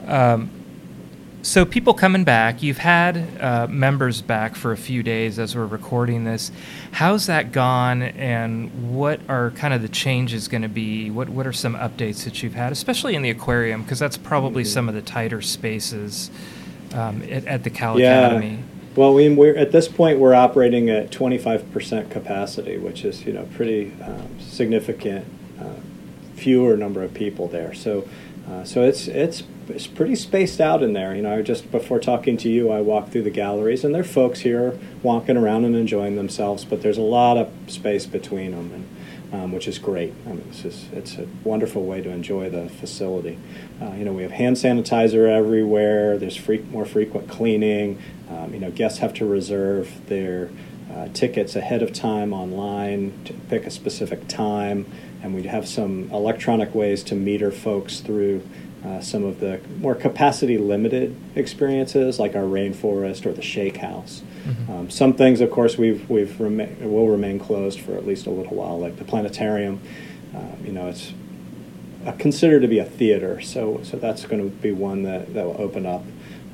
Um, 0.06 0.50
so 1.42 1.66
people 1.66 1.92
coming 1.92 2.24
back, 2.24 2.62
you've 2.62 2.78
had 2.78 3.18
uh, 3.38 3.66
members 3.66 4.22
back 4.22 4.56
for 4.56 4.72
a 4.72 4.78
few 4.78 5.02
days 5.02 5.38
as 5.38 5.54
we're 5.54 5.66
recording 5.66 6.24
this. 6.24 6.50
How's 6.92 7.26
that 7.26 7.52
gone, 7.52 8.00
and 8.02 8.94
what 8.96 9.20
are 9.28 9.50
kind 9.50 9.74
of 9.74 9.82
the 9.82 9.88
changes 9.90 10.48
going 10.48 10.62
to 10.62 10.68
be? 10.70 11.10
What 11.10 11.28
What 11.28 11.46
are 11.46 11.52
some 11.52 11.74
updates 11.74 12.24
that 12.24 12.42
you've 12.42 12.54
had, 12.54 12.72
especially 12.72 13.14
in 13.14 13.20
the 13.20 13.28
aquarium, 13.28 13.82
because 13.82 13.98
that's 13.98 14.16
probably 14.16 14.62
Mhm. 14.62 14.68
some 14.68 14.88
of 14.88 14.94
the 14.94 15.02
tighter 15.02 15.42
spaces 15.42 16.30
um, 16.94 17.22
at, 17.30 17.44
at 17.46 17.62
the 17.64 17.70
Cal 17.70 18.00
Yeah. 18.00 18.26
Academy. 18.26 18.60
Well, 18.96 19.12
we, 19.12 19.28
we're 19.28 19.56
at 19.56 19.70
this 19.70 19.86
point 19.88 20.20
we're 20.20 20.34
operating 20.34 20.88
at 20.88 21.10
25% 21.10 22.08
capacity, 22.10 22.78
which 22.78 23.04
is 23.04 23.26
you 23.26 23.34
know 23.34 23.46
pretty 23.54 23.92
um, 24.02 24.28
significant, 24.40 25.26
uh, 25.60 25.64
fewer 26.36 26.74
number 26.78 27.02
of 27.02 27.12
people 27.12 27.48
there. 27.48 27.74
So, 27.74 28.08
uh, 28.50 28.64
so 28.64 28.82
it's 28.82 29.08
it's 29.08 29.42
it's 29.68 29.86
pretty 29.86 30.14
spaced 30.14 30.60
out 30.60 30.82
in 30.82 30.92
there. 30.92 31.14
You 31.14 31.22
know, 31.22 31.42
just 31.42 31.70
before 31.70 31.98
talking 31.98 32.36
to 32.38 32.48
you, 32.48 32.70
I 32.70 32.80
walked 32.80 33.10
through 33.12 33.22
the 33.22 33.30
galleries, 33.30 33.84
and 33.84 33.94
there 33.94 34.02
are 34.02 34.04
folks 34.04 34.40
here 34.40 34.78
walking 35.02 35.36
around 35.36 35.64
and 35.64 35.76
enjoying 35.76 36.16
themselves, 36.16 36.64
but 36.64 36.82
there's 36.82 36.98
a 36.98 37.02
lot 37.02 37.36
of 37.36 37.52
space 37.68 38.06
between 38.06 38.52
them, 38.52 38.72
and 38.72 38.88
um, 39.34 39.52
which 39.52 39.66
is 39.66 39.78
great. 39.78 40.12
I 40.26 40.30
mean, 40.30 40.44
it's 40.48 40.62
just, 40.62 40.92
it's 40.92 41.16
a 41.16 41.26
wonderful 41.42 41.84
way 41.84 42.00
to 42.00 42.10
enjoy 42.10 42.50
the 42.50 42.68
facility. 42.68 43.38
Uh, 43.82 43.92
you 43.92 44.04
know, 44.04 44.12
we 44.12 44.22
have 44.22 44.30
hand 44.30 44.56
sanitizer 44.56 45.28
everywhere. 45.28 46.18
There's 46.18 46.36
free, 46.36 46.64
more 46.70 46.84
frequent 46.84 47.28
cleaning. 47.28 48.00
Um, 48.30 48.54
you 48.54 48.60
know, 48.60 48.70
guests 48.70 48.98
have 48.98 49.12
to 49.14 49.26
reserve 49.26 50.06
their 50.06 50.50
uh, 50.92 51.08
tickets 51.12 51.56
ahead 51.56 51.82
of 51.82 51.92
time 51.92 52.32
online 52.32 53.12
to 53.24 53.32
pick 53.32 53.66
a 53.66 53.70
specific 53.70 54.28
time, 54.28 54.86
and 55.22 55.34
we 55.34 55.42
have 55.44 55.66
some 55.66 56.10
electronic 56.12 56.72
ways 56.74 57.02
to 57.04 57.16
meter 57.16 57.50
folks 57.50 58.00
through 58.00 58.46
uh, 58.84 59.00
some 59.00 59.24
of 59.24 59.40
the 59.40 59.60
more 59.80 59.94
capacity 59.94 60.58
limited 60.58 61.16
experiences, 61.34 62.18
like 62.18 62.34
our 62.36 62.42
rainforest 62.42 63.24
or 63.24 63.32
the 63.32 63.42
shake 63.42 63.78
house. 63.78 64.22
Mhm. 64.46 64.68
Um, 64.68 64.90
some 64.90 65.14
things, 65.14 65.40
of 65.40 65.50
course, 65.50 65.78
we've 65.78 66.08
we've 66.10 66.38
rema- 66.40 66.68
will 66.82 67.08
remain 67.08 67.38
closed 67.38 67.80
for 67.80 67.96
at 67.96 68.06
least 68.06 68.26
a 68.26 68.30
little 68.30 68.56
while, 68.56 68.78
like 68.78 68.96
the 68.98 69.04
planetarium. 69.04 69.80
Um, 70.34 70.66
you 70.66 70.72
know, 70.72 70.88
it's 70.88 71.12
uh, 72.06 72.12
considered 72.12 72.60
to 72.62 72.68
be 72.68 72.78
a 72.78 72.84
theater, 72.84 73.40
so 73.40 73.80
so 73.82 73.96
that's 73.96 74.26
going 74.26 74.42
to 74.42 74.54
be 74.56 74.72
one 74.72 75.02
that, 75.04 75.32
that 75.32 75.46
will 75.46 75.56
open 75.58 75.86
up 75.86 76.02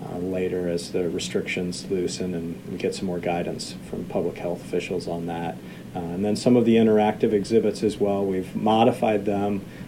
uh, 0.05 0.19
later 0.19 0.69
as 0.69 0.93
the 0.93 1.09
restrictions 1.11 1.91
loosen 1.91 2.35
and 2.35 2.63
we 2.71 2.79
get 2.79 2.95
some 2.95 3.07
more 3.07 3.19
guidance 3.19 3.75
from 3.89 4.05
public 4.05 4.39
health 4.39 4.65
officials 4.65 5.07
on 5.09 5.27
that. 5.27 5.57
Uh, 5.95 5.99
and 5.99 6.25
then 6.25 6.37
some 6.37 6.57
of 6.57 6.65
the 6.65 6.77
interactive 6.77 7.33
exhibits 7.33 7.83
as 7.83 7.99
well, 7.99 8.25
we've 8.25 8.55
modified 8.55 9.25
them 9.25 9.61
uh, 9.61 9.80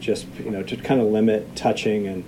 just 0.00 0.26
you 0.38 0.50
know 0.50 0.62
to 0.62 0.76
kind 0.76 1.00
of 1.00 1.08
limit 1.08 1.56
touching 1.56 2.06
and. 2.06 2.24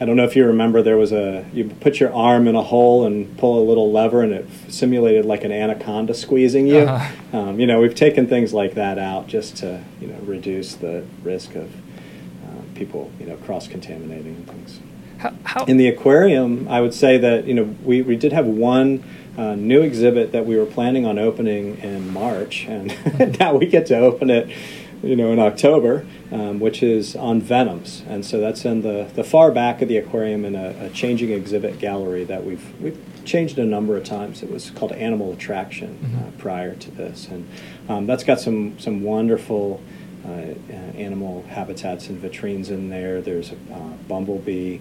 I 0.00 0.04
don't 0.04 0.16
know 0.16 0.24
if 0.24 0.34
you 0.34 0.44
remember 0.46 0.82
there 0.82 0.96
was 0.96 1.12
a 1.12 1.46
you 1.52 1.68
put 1.80 2.00
your 2.00 2.12
arm 2.12 2.48
in 2.48 2.56
a 2.56 2.62
hole 2.62 3.06
and 3.06 3.38
pull 3.38 3.62
a 3.62 3.64
little 3.64 3.92
lever 3.92 4.22
and 4.22 4.32
it 4.32 4.48
simulated 4.68 5.24
like 5.24 5.44
an 5.44 5.52
anaconda 5.52 6.12
squeezing 6.12 6.66
you. 6.66 6.80
Uh-huh. 6.80 7.38
Um, 7.38 7.60
you 7.60 7.68
know 7.68 7.80
we've 7.80 7.94
taken 7.94 8.26
things 8.26 8.52
like 8.52 8.74
that 8.74 8.98
out 8.98 9.28
just 9.28 9.58
to 9.58 9.84
you 10.00 10.08
know 10.08 10.18
reduce 10.22 10.74
the 10.74 11.04
risk 11.22 11.54
of 11.54 11.72
uh, 11.76 12.62
people 12.74 13.12
you 13.20 13.26
know 13.26 13.36
cross 13.36 13.68
contaminating 13.68 14.34
and 14.34 14.48
things. 14.48 14.80
How, 15.18 15.34
how, 15.44 15.64
In 15.66 15.76
the 15.76 15.86
aquarium, 15.86 16.66
I 16.66 16.80
would 16.80 16.94
say 16.94 17.16
that 17.18 17.46
you 17.46 17.54
know 17.54 17.76
we, 17.84 18.02
we 18.02 18.16
did 18.16 18.32
have 18.32 18.46
one 18.46 19.04
uh, 19.36 19.54
new 19.54 19.82
exhibit 19.82 20.32
that 20.32 20.46
we 20.46 20.56
were 20.56 20.66
planning 20.66 21.06
on 21.06 21.18
opening 21.18 21.78
in 21.78 22.12
March, 22.12 22.66
and 22.66 23.38
now 23.38 23.54
we 23.54 23.66
get 23.66 23.86
to 23.86 23.96
open 23.98 24.30
it, 24.30 24.54
you 25.02 25.16
know, 25.16 25.32
in 25.32 25.38
October, 25.38 26.04
um, 26.32 26.58
which 26.60 26.82
is 26.82 27.14
on 27.14 27.40
venoms, 27.40 28.02
and 28.08 28.24
so 28.24 28.40
that's 28.40 28.64
in 28.64 28.82
the, 28.82 29.08
the 29.14 29.22
far 29.24 29.52
back 29.52 29.82
of 29.82 29.88
the 29.88 29.98
aquarium 29.98 30.44
in 30.44 30.54
a, 30.56 30.74
a 30.86 30.90
changing 30.90 31.30
exhibit 31.30 31.78
gallery 31.78 32.24
that 32.24 32.44
we've 32.44 32.80
we've 32.80 32.98
changed 33.24 33.58
a 33.58 33.64
number 33.64 33.96
of 33.96 34.02
times. 34.04 34.42
It 34.42 34.50
was 34.50 34.70
called 34.70 34.92
Animal 34.92 35.32
Attraction 35.32 35.98
uh, 36.02 36.06
Mhm. 36.32 36.38
prior 36.38 36.74
to 36.74 36.90
this, 36.90 37.28
and 37.28 37.46
um, 37.88 38.06
that's 38.06 38.24
got 38.24 38.40
some 38.40 38.78
some 38.78 39.02
wonderful. 39.02 39.80
Uh, 40.24 40.28
uh, 40.70 40.74
animal 40.96 41.42
habitats 41.48 42.08
and 42.08 42.22
vitrines 42.22 42.68
in 42.70 42.90
there. 42.90 43.20
There's 43.20 43.50
a 43.50 43.56
uh, 43.74 43.78
bumblebee 44.06 44.78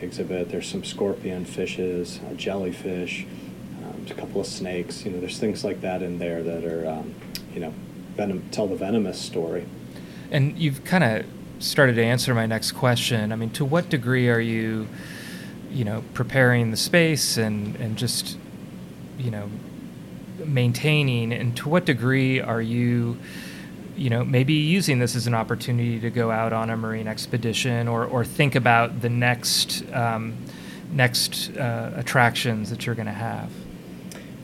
exhibit. 0.00 0.50
There's 0.50 0.68
some 0.68 0.84
scorpion 0.84 1.44
fishes, 1.44 2.20
uh, 2.30 2.34
jellyfish, 2.34 3.26
um, 3.82 4.06
a 4.08 4.14
couple 4.14 4.40
of 4.40 4.46
snakes. 4.46 5.04
You 5.04 5.10
know, 5.10 5.18
there's 5.18 5.40
things 5.40 5.64
like 5.64 5.80
that 5.80 6.00
in 6.00 6.18
there 6.20 6.44
that 6.44 6.64
are, 6.64 6.88
um, 6.88 7.12
you 7.52 7.58
know, 7.58 7.74
venom, 8.14 8.44
tell 8.52 8.68
the 8.68 8.76
venomous 8.76 9.18
story. 9.20 9.64
And 10.34 10.58
you've 10.58 10.82
kind 10.82 11.04
of 11.04 11.26
started 11.60 11.94
to 11.94 12.04
answer 12.04 12.34
my 12.34 12.44
next 12.44 12.72
question. 12.72 13.30
I 13.30 13.36
mean, 13.36 13.50
to 13.50 13.64
what 13.64 13.88
degree 13.88 14.28
are 14.28 14.40
you, 14.40 14.88
you 15.70 15.84
know, 15.84 16.02
preparing 16.12 16.72
the 16.72 16.76
space 16.76 17.36
and 17.36 17.76
and 17.76 17.96
just, 17.96 18.36
you 19.16 19.30
know, 19.30 19.48
maintaining, 20.44 21.32
and 21.32 21.56
to 21.58 21.68
what 21.68 21.84
degree 21.84 22.40
are 22.40 22.60
you, 22.60 23.16
you 23.96 24.10
know, 24.10 24.24
maybe 24.24 24.54
using 24.54 24.98
this 24.98 25.14
as 25.14 25.28
an 25.28 25.34
opportunity 25.34 26.00
to 26.00 26.10
go 26.10 26.32
out 26.32 26.52
on 26.52 26.68
a 26.68 26.76
marine 26.76 27.06
expedition 27.06 27.86
or 27.86 28.04
or 28.04 28.24
think 28.24 28.56
about 28.56 29.02
the 29.02 29.08
next 29.08 29.84
um, 29.92 30.36
next 30.90 31.56
uh, 31.56 31.92
attractions 31.94 32.70
that 32.70 32.86
you're 32.86 32.96
going 32.96 33.06
to 33.06 33.12
have. 33.12 33.52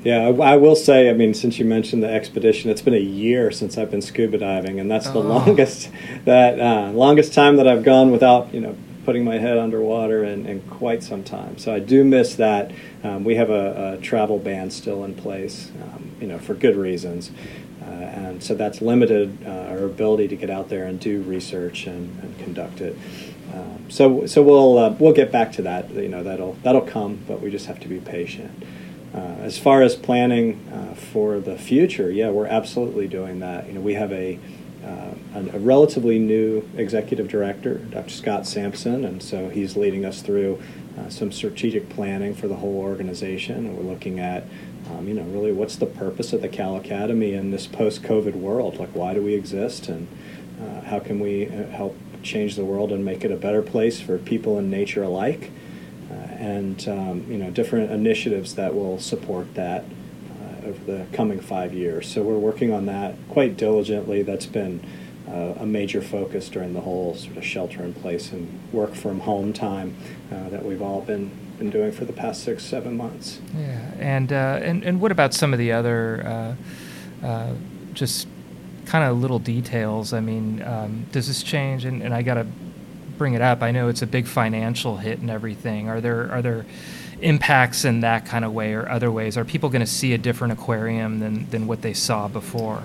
Yeah, 0.02 0.28
I, 0.28 0.52
I 0.52 0.56
will 0.56 0.76
say, 0.76 1.10
I 1.10 1.12
mean, 1.12 1.34
since 1.34 1.58
you 1.58 1.64
mentioned 1.66 2.02
the 2.02 2.10
expedition, 2.10 2.70
it's 2.70 2.80
been 2.80 2.94
a 2.94 2.98
year 2.98 3.50
since 3.50 3.76
I've 3.76 3.90
been 3.90 4.00
scuba 4.00 4.38
diving, 4.38 4.80
and 4.80 4.90
that's 4.90 5.10
the 5.10 5.18
Oh. 5.18 5.22
longest 5.22 5.90
that 6.24 6.58
uh, 6.58 6.90
longest 6.92 7.34
time 7.34 7.56
that 7.56 7.68
I've 7.68 7.82
gone 7.82 8.10
without, 8.10 8.52
you 8.54 8.60
know, 8.60 8.74
putting 9.04 9.24
my 9.24 9.38
head 9.38 9.58
underwater 9.58 10.24
in, 10.24 10.46
in 10.46 10.62
quite 10.62 11.02
some 11.02 11.22
time. 11.22 11.58
So 11.58 11.74
I 11.74 11.80
do 11.80 12.02
miss 12.04 12.34
that. 12.36 12.70
Um, 13.04 13.24
we 13.24 13.34
have 13.36 13.50
a, 13.50 13.94
a 13.98 14.02
travel 14.02 14.38
ban 14.38 14.70
still 14.70 15.04
in 15.04 15.14
place, 15.14 15.70
um, 15.82 16.10
you 16.20 16.26
know, 16.26 16.38
for 16.38 16.54
good 16.54 16.76
reasons, 16.76 17.30
uh, 17.82 17.90
and 17.90 18.42
so 18.42 18.54
that's 18.54 18.80
limited 18.80 19.36
uh, 19.46 19.50
our 19.70 19.84
ability 19.84 20.28
to 20.28 20.36
get 20.36 20.48
out 20.48 20.70
there 20.70 20.84
and 20.84 20.98
do 20.98 21.20
research 21.22 21.86
and, 21.86 22.18
and 22.22 22.38
conduct 22.38 22.80
it. 22.80 22.96
Um, 23.52 23.90
so 23.90 24.24
so 24.26 24.42
we'll 24.42 24.78
uh, 24.78 24.90
we'll 24.98 25.12
get 25.12 25.30
back 25.32 25.52
to 25.52 25.62
that. 25.62 25.90
You 25.90 26.08
know, 26.08 26.22
that'll 26.22 26.54
that'll 26.62 26.80
come, 26.82 27.20
but 27.28 27.42
we 27.42 27.50
just 27.50 27.66
have 27.66 27.80
to 27.80 27.88
be 27.88 27.98
patient. 28.00 28.62
Uh, 29.14 29.18
as 29.42 29.58
far 29.58 29.82
as 29.82 29.96
planning 29.96 30.66
uh, 30.72 30.94
for 30.94 31.40
the 31.40 31.58
future, 31.58 32.10
yeah, 32.10 32.30
we're 32.30 32.46
absolutely 32.46 33.08
doing 33.08 33.40
that. 33.40 33.66
You 33.66 33.74
know, 33.74 33.80
we 33.80 33.94
have 33.94 34.12
a, 34.12 34.38
uh, 34.84 35.14
a, 35.34 35.58
relatively 35.58 36.18
new 36.18 36.68
executive 36.76 37.26
director, 37.28 37.78
Dr. 37.78 38.10
Scott 38.10 38.46
Sampson, 38.46 39.04
and 39.04 39.22
so 39.22 39.48
he's 39.48 39.76
leading 39.76 40.04
us 40.04 40.22
through 40.22 40.62
uh, 40.96 41.08
some 41.08 41.32
strategic 41.32 41.88
planning 41.88 42.34
for 42.34 42.46
the 42.46 42.56
whole 42.56 42.78
organization. 42.78 43.66
And 43.66 43.76
we're 43.76 43.90
looking 43.90 44.20
at, 44.20 44.44
um, 44.90 45.08
you 45.08 45.14
know, 45.14 45.24
really 45.24 45.52
what's 45.52 45.76
the 45.76 45.86
purpose 45.86 46.32
of 46.32 46.40
the 46.40 46.48
Cal 46.48 46.76
Academy 46.76 47.34
in 47.34 47.50
this 47.50 47.66
post-COVID 47.66 48.34
world? 48.34 48.78
Like, 48.78 48.94
why 48.94 49.14
do 49.14 49.22
we 49.22 49.34
exist? 49.34 49.88
And 49.88 50.06
Uh, 50.60 50.82
how 50.82 50.98
can 50.98 51.20
we 51.20 51.46
uh, 51.46 51.66
help 51.68 51.96
change 52.22 52.56
the 52.56 52.64
world 52.64 52.92
and 52.92 53.04
make 53.04 53.24
it 53.24 53.32
a 53.32 53.36
better 53.36 53.62
place 53.62 54.00
for 54.00 54.18
people 54.18 54.58
and 54.58 54.70
nature 54.70 55.02
alike? 55.02 55.50
And 56.40 56.88
um, 56.88 57.26
you 57.28 57.36
know, 57.36 57.50
different 57.50 57.90
initiatives 57.90 58.54
that 58.54 58.74
will 58.74 58.98
support 58.98 59.54
that 59.54 59.84
uh, 59.84 60.68
over 60.68 60.84
the 60.84 61.06
coming 61.12 61.38
five 61.38 61.74
years. 61.74 62.08
So 62.08 62.22
we're 62.22 62.38
working 62.38 62.72
on 62.72 62.86
that 62.86 63.14
quite 63.28 63.58
diligently. 63.58 64.22
That's 64.22 64.46
been 64.46 64.80
uh, 65.28 65.54
a 65.58 65.66
major 65.66 66.00
focus 66.00 66.48
during 66.48 66.72
the 66.72 66.80
whole 66.80 67.14
sort 67.14 67.36
of 67.36 67.44
shelter 67.44 67.82
in 67.84 67.92
place 67.92 68.32
and 68.32 68.58
work 68.72 68.94
from 68.94 69.20
home 69.20 69.52
time 69.52 69.94
uh, 70.32 70.48
that 70.48 70.64
we've 70.64 70.82
all 70.82 71.02
been 71.02 71.30
been 71.58 71.70
doing 71.70 71.92
for 71.92 72.06
the 72.06 72.12
past 72.12 72.42
six 72.42 72.64
seven 72.64 72.96
months. 72.96 73.38
Yeah, 73.54 73.92
and 73.98 74.32
uh, 74.32 74.60
and 74.62 74.82
and 74.82 75.00
what 75.00 75.12
about 75.12 75.34
some 75.34 75.52
of 75.52 75.58
the 75.58 75.72
other 75.72 76.56
uh, 77.22 77.26
uh, 77.26 77.54
just 77.92 78.26
kind 78.86 79.04
of 79.04 79.18
little 79.18 79.38
details? 79.38 80.12
I 80.12 80.20
mean, 80.20 80.62
um, 80.62 81.06
does 81.12 81.28
this 81.28 81.42
change? 81.42 81.84
And, 81.84 82.02
and 82.02 82.12
I 82.14 82.22
got 82.22 82.34
to 82.34 82.46
bring 83.20 83.34
it 83.34 83.42
up. 83.42 83.62
I 83.62 83.70
know 83.70 83.88
it's 83.88 84.00
a 84.00 84.06
big 84.06 84.26
financial 84.26 84.96
hit 84.96 85.18
and 85.18 85.28
everything. 85.28 85.90
Are 85.90 86.00
there 86.00 86.32
are 86.32 86.40
there 86.40 86.64
impacts 87.20 87.84
in 87.84 88.00
that 88.00 88.24
kind 88.24 88.46
of 88.46 88.54
way 88.54 88.72
or 88.72 88.88
other 88.88 89.12
ways? 89.12 89.36
Are 89.36 89.44
people 89.44 89.68
going 89.68 89.82
to 89.82 89.86
see 89.86 90.14
a 90.14 90.18
different 90.18 90.54
aquarium 90.54 91.20
than 91.20 91.48
than 91.50 91.66
what 91.66 91.82
they 91.82 91.92
saw 91.92 92.28
before? 92.28 92.82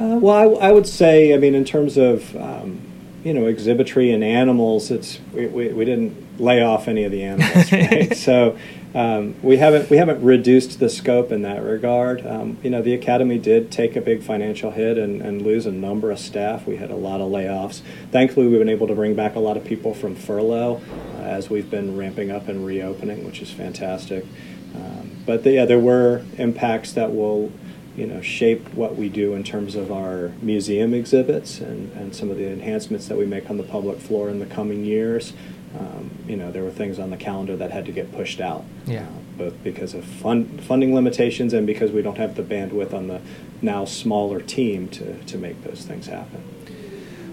Uh, 0.00 0.16
well, 0.18 0.58
I, 0.58 0.68
I, 0.68 0.72
would 0.72 0.86
say, 0.86 1.34
I 1.34 1.36
mean, 1.36 1.54
in 1.54 1.66
terms 1.66 1.98
of 1.98 2.34
um, 2.34 2.80
you 3.24 3.34
know 3.34 3.46
exhibitry 3.46 4.10
and 4.10 4.24
animals, 4.24 4.90
it's 4.90 5.20
we, 5.34 5.46
we, 5.48 5.68
we, 5.68 5.84
didn't 5.84 6.40
lay 6.40 6.62
off 6.62 6.88
any 6.88 7.04
of 7.04 7.12
the 7.12 7.22
animals, 7.22 7.72
right? 7.72 8.16
so 8.16 8.56
um, 8.94 9.34
we 9.42 9.56
haven't 9.56 9.88
we 9.88 9.96
haven't 9.96 10.22
reduced 10.22 10.78
the 10.78 10.90
scope 10.90 11.32
in 11.32 11.42
that 11.42 11.62
regard. 11.62 12.26
Um, 12.26 12.58
you 12.62 12.68
know, 12.68 12.82
the 12.82 12.92
academy 12.92 13.38
did 13.38 13.70
take 13.70 13.96
a 13.96 14.02
big 14.02 14.22
financial 14.22 14.70
hit 14.70 14.98
and, 14.98 15.22
and 15.22 15.40
lose 15.40 15.64
a 15.64 15.72
number 15.72 16.10
of 16.10 16.18
staff. 16.18 16.66
We 16.66 16.76
had 16.76 16.90
a 16.90 16.96
lot 16.96 17.20
of 17.20 17.30
layoffs. 17.30 17.80
Thankfully, 18.10 18.48
we've 18.48 18.58
been 18.58 18.68
able 18.68 18.88
to 18.88 18.94
bring 18.94 19.14
back 19.14 19.34
a 19.34 19.40
lot 19.40 19.56
of 19.56 19.64
people 19.64 19.94
from 19.94 20.14
furlough 20.14 20.82
uh, 21.16 21.22
as 21.22 21.48
we've 21.48 21.70
been 21.70 21.96
ramping 21.96 22.30
up 22.30 22.48
and 22.48 22.66
reopening, 22.66 23.24
which 23.24 23.40
is 23.40 23.50
fantastic. 23.50 24.26
Um, 24.74 25.16
but 25.24 25.42
the, 25.42 25.52
yeah, 25.52 25.64
there 25.64 25.78
were 25.78 26.24
impacts 26.36 26.92
that 26.92 27.14
will 27.14 27.50
you 27.96 28.06
know, 28.06 28.22
shape 28.22 28.72
what 28.74 28.96
we 28.96 29.08
do 29.08 29.34
in 29.34 29.44
terms 29.44 29.74
of 29.74 29.92
our 29.92 30.32
museum 30.40 30.94
exhibits 30.94 31.60
and, 31.60 31.92
and 31.92 32.14
some 32.16 32.30
of 32.30 32.38
the 32.38 32.50
enhancements 32.50 33.06
that 33.08 33.18
we 33.18 33.26
make 33.26 33.50
on 33.50 33.58
the 33.58 33.62
public 33.62 33.98
floor 33.98 34.30
in 34.30 34.38
the 34.38 34.46
coming 34.46 34.84
years. 34.84 35.34
Um, 35.78 36.10
you 36.26 36.36
know, 36.36 36.50
there 36.50 36.62
were 36.62 36.70
things 36.70 36.98
on 36.98 37.10
the 37.10 37.16
calendar 37.16 37.56
that 37.56 37.70
had 37.70 37.86
to 37.86 37.92
get 37.92 38.12
pushed 38.12 38.40
out. 38.40 38.64
Yeah. 38.86 39.02
Uh, 39.02 39.06
both 39.38 39.62
because 39.64 39.94
of 39.94 40.04
fund, 40.04 40.62
funding 40.62 40.94
limitations 40.94 41.52
and 41.52 41.66
because 41.66 41.90
we 41.90 42.02
don't 42.02 42.18
have 42.18 42.36
the 42.36 42.42
bandwidth 42.42 42.92
on 42.92 43.08
the 43.08 43.20
now 43.62 43.84
smaller 43.84 44.40
team 44.40 44.88
to, 44.88 45.18
to 45.24 45.38
make 45.38 45.62
those 45.64 45.84
things 45.84 46.06
happen. 46.06 46.42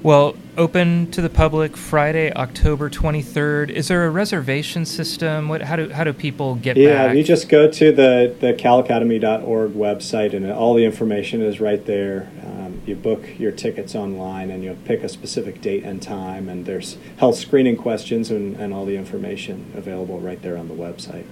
Well, 0.02 0.38
open 0.56 1.12
to 1.12 1.22
the 1.22 1.30
public 1.30 1.76
Friday, 1.76 2.32
October 2.32 2.90
23rd. 2.90 3.70
Is 3.70 3.90
there 3.90 4.06
a 4.06 4.10
reservation 4.10 4.86
system? 4.86 5.50
What, 5.50 5.62
how, 5.62 5.76
do, 5.76 5.90
how 5.90 6.06
do 6.06 6.14
people 6.14 6.56
get 6.56 6.78
yeah, 6.78 7.08
back? 7.08 7.18
you 7.18 7.24
just 7.24 7.50
go 7.50 7.70
to 7.70 7.92
the, 7.92 8.34
the 8.40 8.54
calacademy.org 8.54 9.72
website 9.74 10.34
and 10.34 10.50
all 10.50 10.74
the 10.74 10.86
information 10.86 11.42
is 11.42 11.60
right 11.60 11.86
there. 11.86 12.30
Um, 12.46 12.59
you 12.90 12.96
book 12.96 13.24
your 13.38 13.52
tickets 13.52 13.96
online 13.96 14.50
and 14.50 14.64
you'll 14.64 14.76
pick 14.84 15.04
a 15.04 15.10
specific 15.10 15.62
date 15.62 15.84
and 15.84 16.02
time, 16.02 16.50
and 16.50 16.66
there's 16.66 16.98
health 17.18 17.38
screening 17.38 17.78
questions 17.78 18.32
and, 18.32 18.58
and 18.58 18.74
all 18.74 18.86
the 18.86 18.98
information 18.98 19.72
available 19.76 20.20
right 20.20 20.42
there 20.42 20.58
on 20.58 20.68
the 20.68 20.74
website. 20.74 21.26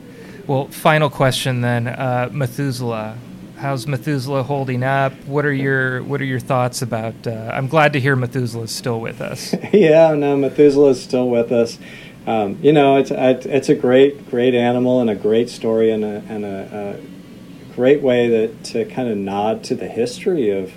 Well, 0.45 0.67
final 0.67 1.09
question 1.09 1.61
then. 1.61 1.87
Uh, 1.87 2.29
Methuselah, 2.31 3.17
how's 3.57 3.87
Methuselah 3.87 4.43
holding 4.43 4.83
up? 4.83 5.11
What 5.25 5.45
are 5.45 5.53
your 5.53 6.03
What 6.03 6.21
are 6.21 6.25
your 6.25 6.39
thoughts 6.39 6.81
about? 6.81 7.27
Uh, 7.27 7.51
I'm 7.53 7.67
glad 7.67 7.91
to 7.93 7.99
hear 7.99 8.15
Methuselah 8.15 8.63
is 8.63 8.71
still 8.71 9.01
with 9.01 9.19
us. 9.19 9.53
yeah, 9.73 10.13
no, 10.13 10.37
Methuselah 10.37 10.91
is 10.91 11.03
still 11.03 11.29
with 11.29 11.51
us. 11.51 11.77
Um, 12.25 12.59
you 12.61 12.71
know, 12.71 12.97
it's 12.97 13.11
it's 13.11 13.69
a 13.69 13.75
great 13.75 14.29
great 14.29 14.53
animal 14.53 15.01
and 15.01 15.09
a 15.09 15.15
great 15.15 15.49
story 15.49 15.91
and 15.91 16.05
a 16.05 16.23
and 16.29 16.45
a, 16.45 16.99
a 17.01 17.73
great 17.75 18.01
way 18.01 18.29
that 18.29 18.63
to 18.65 18.85
kind 18.85 19.09
of 19.09 19.17
nod 19.17 19.63
to 19.65 19.75
the 19.75 19.87
history 19.87 20.49
of 20.49 20.71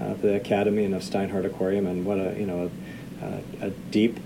uh, 0.00 0.14
the 0.14 0.34
Academy 0.34 0.84
and 0.84 0.94
of 0.94 1.02
Steinhart 1.02 1.44
Aquarium 1.44 1.86
and 1.86 2.04
what 2.04 2.18
a 2.18 2.38
you 2.38 2.46
know 2.46 2.70
a, 3.22 3.66
a 3.66 3.70
deep 3.90 4.18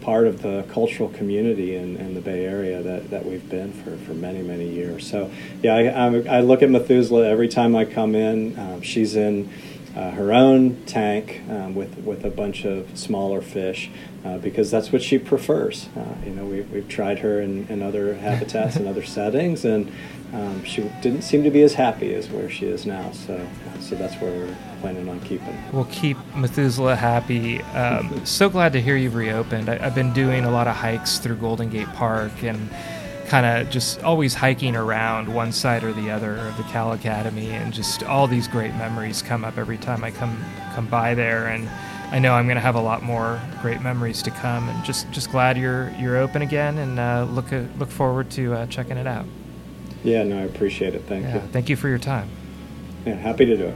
part 0.00 0.26
of 0.26 0.42
the 0.42 0.64
cultural 0.70 1.08
community 1.10 1.76
in, 1.76 1.96
in 1.96 2.14
the 2.14 2.20
Bay 2.20 2.44
Area 2.44 2.82
that, 2.82 3.10
that 3.10 3.26
we've 3.26 3.46
been 3.50 3.72
for, 3.72 3.96
for 3.98 4.14
many, 4.14 4.42
many 4.42 4.66
years. 4.66 5.08
So, 5.08 5.30
yeah, 5.62 5.74
I, 5.74 6.38
I, 6.38 6.40
look 6.40 6.62
at 6.62 6.70
Methuselah 6.70 7.26
every 7.26 7.48
time 7.48 7.76
I 7.76 7.84
come 7.84 8.14
in. 8.14 8.58
Um, 8.58 8.80
she's 8.80 9.16
in 9.16 9.50
uh, 9.98 10.12
her 10.12 10.32
own 10.32 10.80
tank 10.84 11.42
um, 11.50 11.74
with, 11.74 11.98
with 11.98 12.24
a 12.24 12.30
bunch 12.30 12.64
of 12.64 12.96
smaller 12.96 13.42
fish 13.42 13.90
uh, 14.24 14.38
because 14.38 14.70
that's 14.70 14.92
what 14.92 15.02
she 15.02 15.18
prefers. 15.18 15.88
Uh, 15.96 16.14
you 16.24 16.30
know, 16.30 16.44
we, 16.44 16.60
we've 16.60 16.88
tried 16.88 17.18
her 17.18 17.40
in, 17.40 17.66
in 17.66 17.82
other 17.82 18.14
habitats 18.28 18.76
and 18.76 18.86
other 18.86 19.02
settings, 19.02 19.64
and 19.64 19.90
um, 20.32 20.62
she 20.62 20.82
didn't 21.02 21.22
seem 21.22 21.42
to 21.42 21.50
be 21.50 21.62
as 21.62 21.74
happy 21.74 22.14
as 22.14 22.30
where 22.30 22.48
she 22.48 22.66
is 22.66 22.86
now. 22.86 23.10
So, 23.10 23.44
so 23.80 23.96
that's 23.96 24.14
where 24.16 24.30
we're 24.30 24.56
planning 24.80 25.08
on 25.08 25.18
keeping. 25.20 25.58
We'll 25.72 25.86
keep 25.86 26.16
Methuselah 26.36 26.94
happy. 26.94 27.60
Um, 27.62 28.24
so 28.24 28.48
glad 28.48 28.72
to 28.74 28.80
hear 28.80 28.96
you've 28.96 29.16
reopened. 29.16 29.68
I, 29.68 29.78
have 29.78 29.96
been 29.96 30.12
doing 30.12 30.44
a 30.44 30.50
lot 30.50 30.68
of 30.68 30.76
hikes 30.76 31.18
through 31.18 31.36
Golden 31.36 31.70
Gate 31.70 31.88
Park 31.94 32.44
and 32.44 32.70
kind 33.28 33.46
of 33.46 33.70
just 33.70 34.02
always 34.02 34.34
hiking 34.34 34.74
around 34.74 35.32
one 35.32 35.52
side 35.52 35.84
or 35.84 35.92
the 35.92 36.10
other 36.10 36.36
of 36.36 36.56
the 36.56 36.64
Cal 36.64 36.92
Academy, 36.92 37.50
and 37.50 37.72
just 37.72 38.02
all 38.02 38.26
these 38.26 38.48
great 38.48 38.74
memories 38.74 39.22
come 39.22 39.44
up 39.44 39.58
every 39.58 39.78
time 39.78 40.02
I 40.02 40.10
come 40.10 40.44
come 40.74 40.86
by 40.86 41.14
there 41.14 41.48
and. 41.48 41.68
I 42.10 42.18
know 42.18 42.32
I'm 42.32 42.46
going 42.46 42.56
to 42.56 42.62
have 42.62 42.74
a 42.74 42.80
lot 42.80 43.02
more 43.02 43.38
great 43.60 43.82
memories 43.82 44.22
to 44.22 44.30
come, 44.30 44.66
and 44.70 44.82
just, 44.82 45.10
just 45.10 45.30
glad 45.30 45.58
you're 45.58 45.90
you're 45.98 46.16
open 46.16 46.40
again, 46.40 46.78
and 46.78 46.98
uh, 46.98 47.26
look 47.28 47.52
uh, 47.52 47.64
look 47.78 47.90
forward 47.90 48.30
to 48.30 48.54
uh, 48.54 48.66
checking 48.68 48.96
it 48.96 49.06
out. 49.06 49.26
Yeah, 50.04 50.22
no, 50.22 50.38
I 50.38 50.44
appreciate 50.44 50.94
it. 50.94 51.02
Thank 51.02 51.24
yeah, 51.24 51.34
you. 51.34 51.40
Thank 51.52 51.68
you 51.68 51.76
for 51.76 51.88
your 51.88 51.98
time. 51.98 52.30
Yeah, 53.04 53.14
happy 53.14 53.44
to 53.44 53.56
do 53.58 53.64
it. 53.64 53.74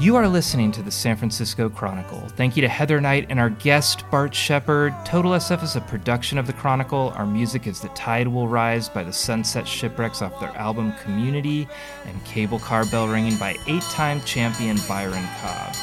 You 0.00 0.16
are 0.16 0.26
listening 0.26 0.72
to 0.72 0.82
the 0.82 0.90
San 0.90 1.14
Francisco 1.14 1.68
Chronicle. 1.68 2.20
Thank 2.30 2.56
you 2.56 2.62
to 2.62 2.68
Heather 2.68 3.02
Knight 3.02 3.26
and 3.28 3.38
our 3.38 3.50
guest, 3.50 4.02
Bart 4.10 4.34
Shepherd. 4.34 4.94
Total 5.04 5.32
SF 5.32 5.62
is 5.62 5.76
a 5.76 5.82
production 5.82 6.38
of 6.38 6.46
the 6.46 6.54
Chronicle. 6.54 7.12
Our 7.16 7.26
music 7.26 7.66
is 7.66 7.80
The 7.80 7.88
Tide 7.88 8.26
Will 8.26 8.48
Rise 8.48 8.88
by 8.88 9.04
the 9.04 9.12
Sunset 9.12 9.68
Shipwrecks 9.68 10.22
off 10.22 10.40
their 10.40 10.56
album 10.56 10.94
Community, 11.02 11.68
and 12.06 12.24
Cable 12.24 12.60
Car 12.60 12.86
Bell 12.86 13.08
Ringing 13.08 13.36
by 13.36 13.56
eight 13.66 13.82
time 13.82 14.22
champion 14.22 14.78
Byron 14.88 15.28
Cobb. 15.42 15.74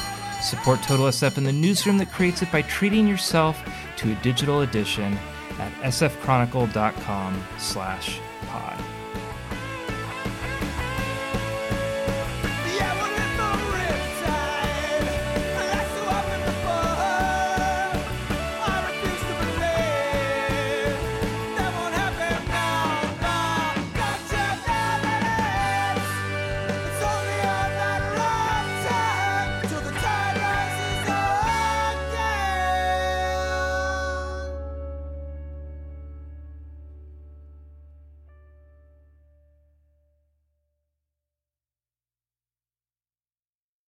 Support 0.42 0.82
Total 0.82 1.06
SF 1.06 1.38
in 1.38 1.44
the 1.44 1.52
newsroom 1.52 1.96
that 1.98 2.12
creates 2.12 2.42
it 2.42 2.50
by 2.50 2.62
treating 2.62 3.06
yourself 3.06 3.56
to 3.98 4.10
a 4.10 4.16
digital 4.16 4.62
edition 4.62 5.16
at 5.60 5.72
sfchronicle.com 5.82 7.44
slash 7.56 8.18
pod. 8.48 8.97